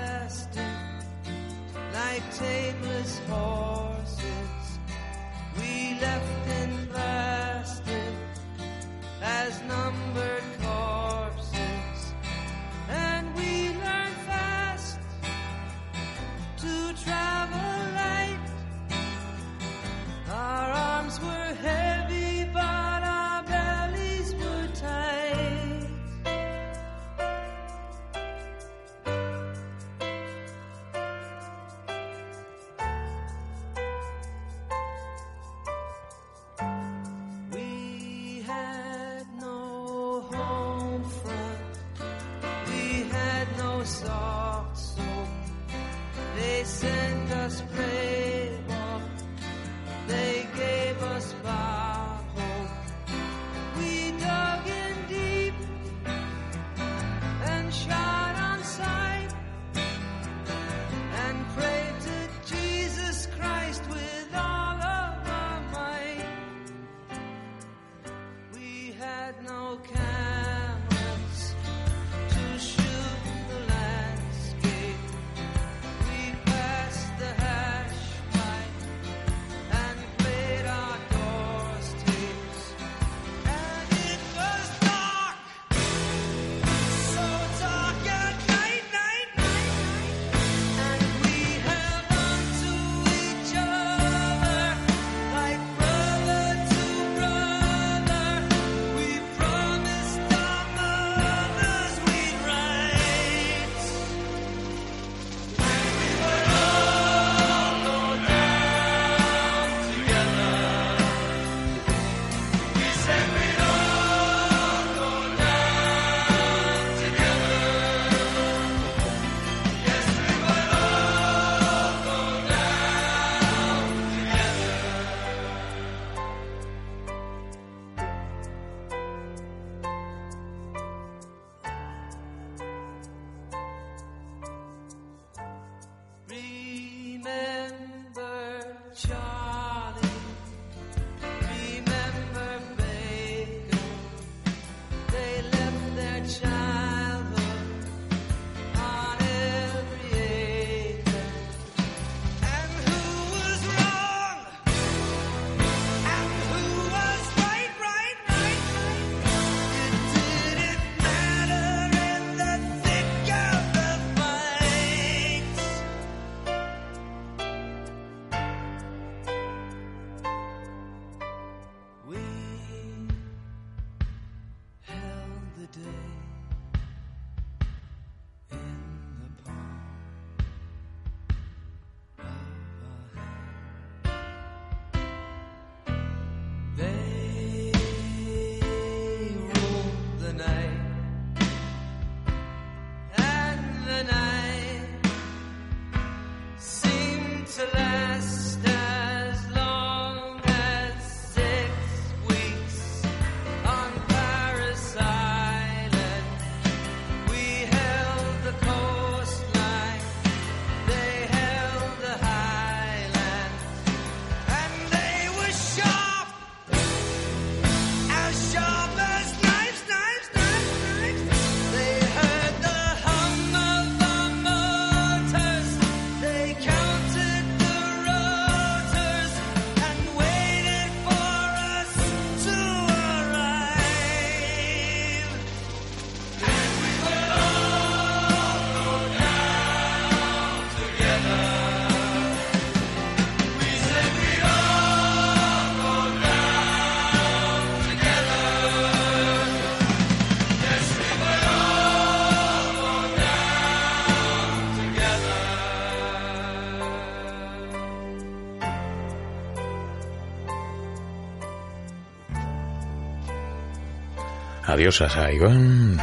Adiós 264.71 265.01
a 265.01 265.09
Saigon, 265.09 265.99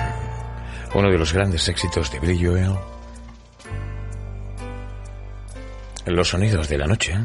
uno 0.92 1.10
de 1.10 1.16
los 1.16 1.32
grandes 1.32 1.66
éxitos 1.70 2.12
de 2.12 2.20
Billy 2.20 2.44
Joel. 2.44 2.76
Los 6.04 6.28
sonidos 6.28 6.68
de 6.68 6.76
la 6.76 6.86
noche, 6.86 7.16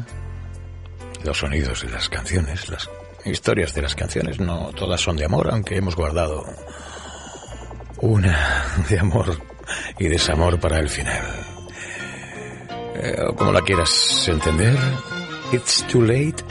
los 1.22 1.36
sonidos 1.36 1.82
de 1.82 1.90
las 1.90 2.08
canciones, 2.08 2.70
las 2.70 2.88
historias 3.26 3.74
de 3.74 3.82
las 3.82 3.94
canciones, 3.94 4.40
no 4.40 4.70
todas 4.72 5.02
son 5.02 5.18
de 5.18 5.26
amor, 5.26 5.50
aunque 5.50 5.76
hemos 5.76 5.94
guardado 5.94 6.46
una 7.98 8.64
de 8.88 8.98
amor 8.98 9.38
y 9.98 10.08
desamor 10.08 10.58
para 10.58 10.78
el 10.78 10.88
final. 10.88 11.26
Eh, 12.94 13.16
como 13.36 13.52
la 13.52 13.60
quieras 13.60 14.26
entender, 14.28 14.78
It's 15.52 15.86
Too 15.88 16.00
Late 16.00 16.42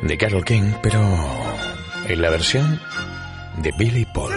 de 0.00 0.16
Carol 0.16 0.44
King, 0.44 0.74
pero 0.80 1.00
en 2.08 2.22
la 2.22 2.30
versión 2.30 2.80
de 3.56 3.70
Billy 3.72 4.04
Paul. 4.04 4.29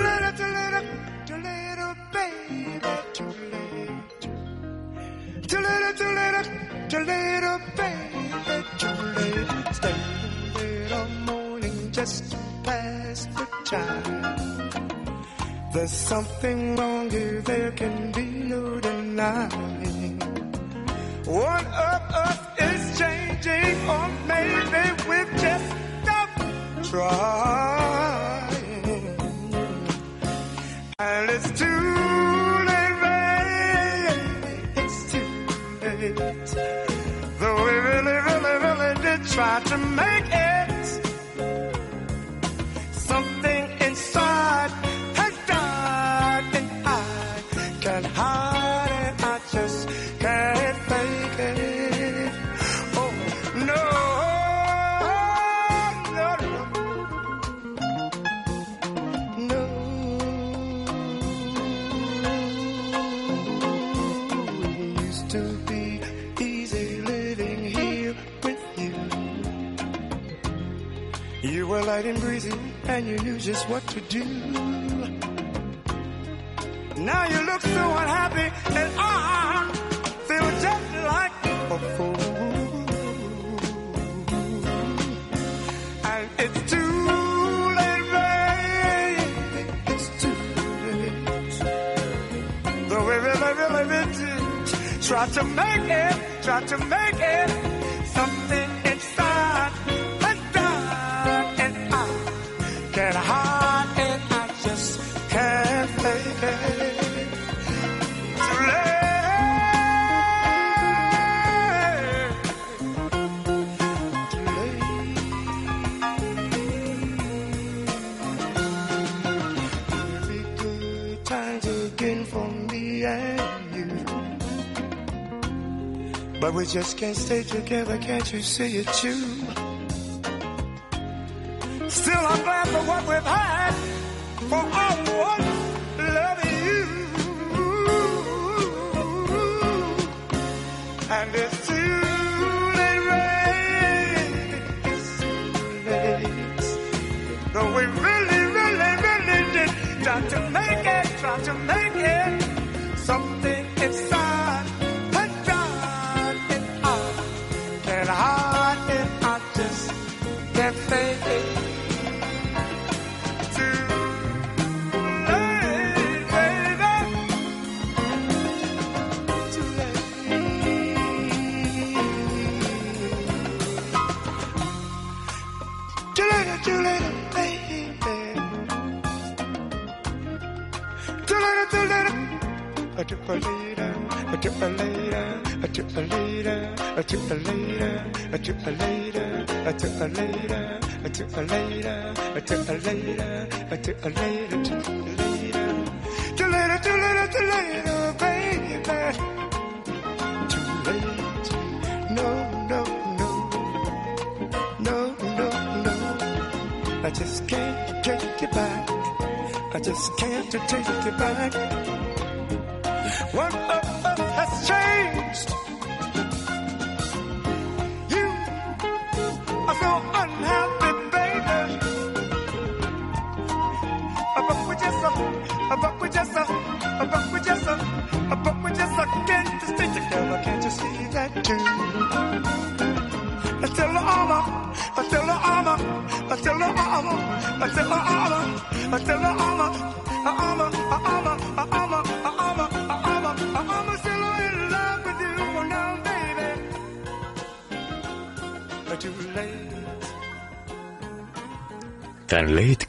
just 126.74 126.98
can't 126.98 127.16
stay 127.16 127.44
together, 127.44 128.00
can't 128.00 128.34
you 128.34 128.42
see 128.42 128.78
it 128.78 128.88
too? 128.88 129.43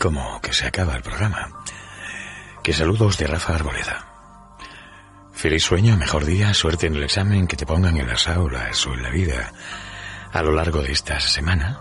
como 0.05 0.39
que 0.43 0.52
se 0.52 0.66
acaba 0.66 0.97
el 0.97 1.02
programa. 1.02 1.64
Que 2.62 2.74
saludos 2.74 3.16
de 3.16 3.26
Rafa 3.26 3.55
Arboleda. 3.55 4.05
Feliz 5.32 5.62
sueño, 5.62 5.97
mejor 5.97 6.26
día, 6.26 6.52
suerte 6.52 6.89
en 6.89 6.97
el 6.97 7.05
examen, 7.05 7.47
que 7.47 7.56
te 7.56 7.64
pongan 7.64 7.97
en 7.97 8.06
las 8.06 8.28
aulas 8.28 8.86
o 8.86 8.93
en 8.93 9.02
la 9.02 9.09
vida 9.09 9.51
a 10.31 10.43
lo 10.43 10.52
largo 10.52 10.82
de 10.82 10.93
esta 10.93 11.18
semana. 11.20 11.81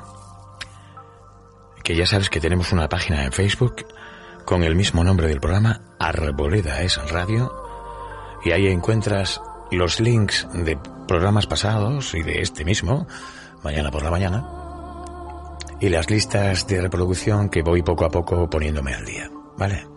Que 1.83 1.97
ya 1.97 2.05
sabes 2.05 2.29
que 2.29 2.39
tenemos 2.39 2.71
una 2.71 2.87
página 2.87 3.25
en 3.25 3.33
Facebook 3.33 3.87
con 4.45 4.63
el 4.63 4.77
mismo 4.77 5.03
nombre 5.03 5.27
del 5.27 5.41
programa, 5.41 5.81
Arboleda 5.99 6.81
es 6.81 6.95
Radio, 7.11 7.51
y 8.45 8.51
ahí 8.51 8.67
encuentras 8.67 9.41
los 9.69 9.99
links 9.99 10.47
de 10.53 10.77
programas 11.09 11.45
pasados 11.45 12.13
y 12.13 12.23
de 12.23 12.41
este 12.41 12.63
mismo, 12.63 13.05
mañana 13.63 13.91
por 13.91 14.01
la 14.01 14.11
mañana 14.11 14.52
y 15.79 15.89
las 15.89 16.09
listas 16.09 16.67
de 16.67 16.81
reproducción 16.81 17.49
que 17.49 17.61
voy 17.61 17.81
poco 17.81 18.05
a 18.05 18.09
poco 18.09 18.49
poniéndome 18.49 18.93
al 18.93 19.05
día, 19.05 19.29
¿vale? 19.57 19.87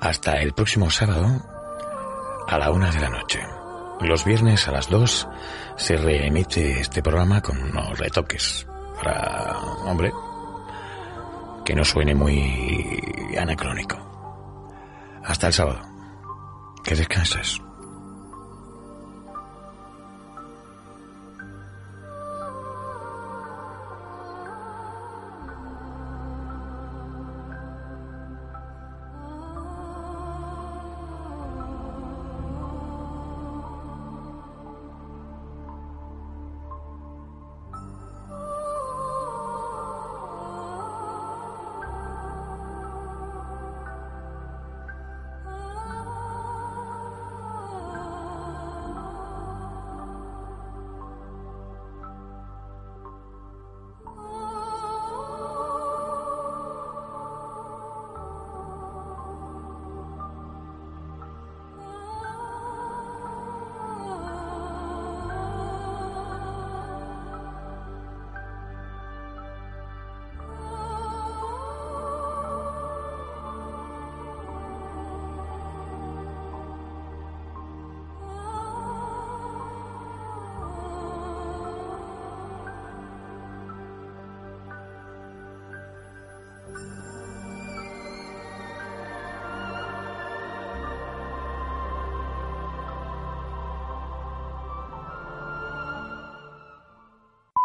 Hasta 0.00 0.40
el 0.40 0.52
próximo 0.52 0.90
sábado 0.90 1.26
a 2.46 2.58
la 2.58 2.70
una 2.70 2.90
de 2.90 3.00
la 3.00 3.08
noche. 3.08 3.40
Los 4.00 4.24
viernes 4.24 4.68
a 4.68 4.72
las 4.72 4.88
dos 4.90 5.26
se 5.76 5.96
reemite 5.96 6.80
este 6.80 7.02
programa 7.02 7.40
con 7.40 7.62
unos 7.62 7.98
retoques 7.98 8.66
para, 8.96 9.58
hombre, 9.84 10.12
que 11.64 11.74
no 11.74 11.84
suene 11.84 12.14
muy 12.14 13.34
anacrónico. 13.38 13.96
Hasta 15.24 15.48
el 15.48 15.52
sábado. 15.52 15.80
Que 16.84 16.94
descanses. 16.94 17.60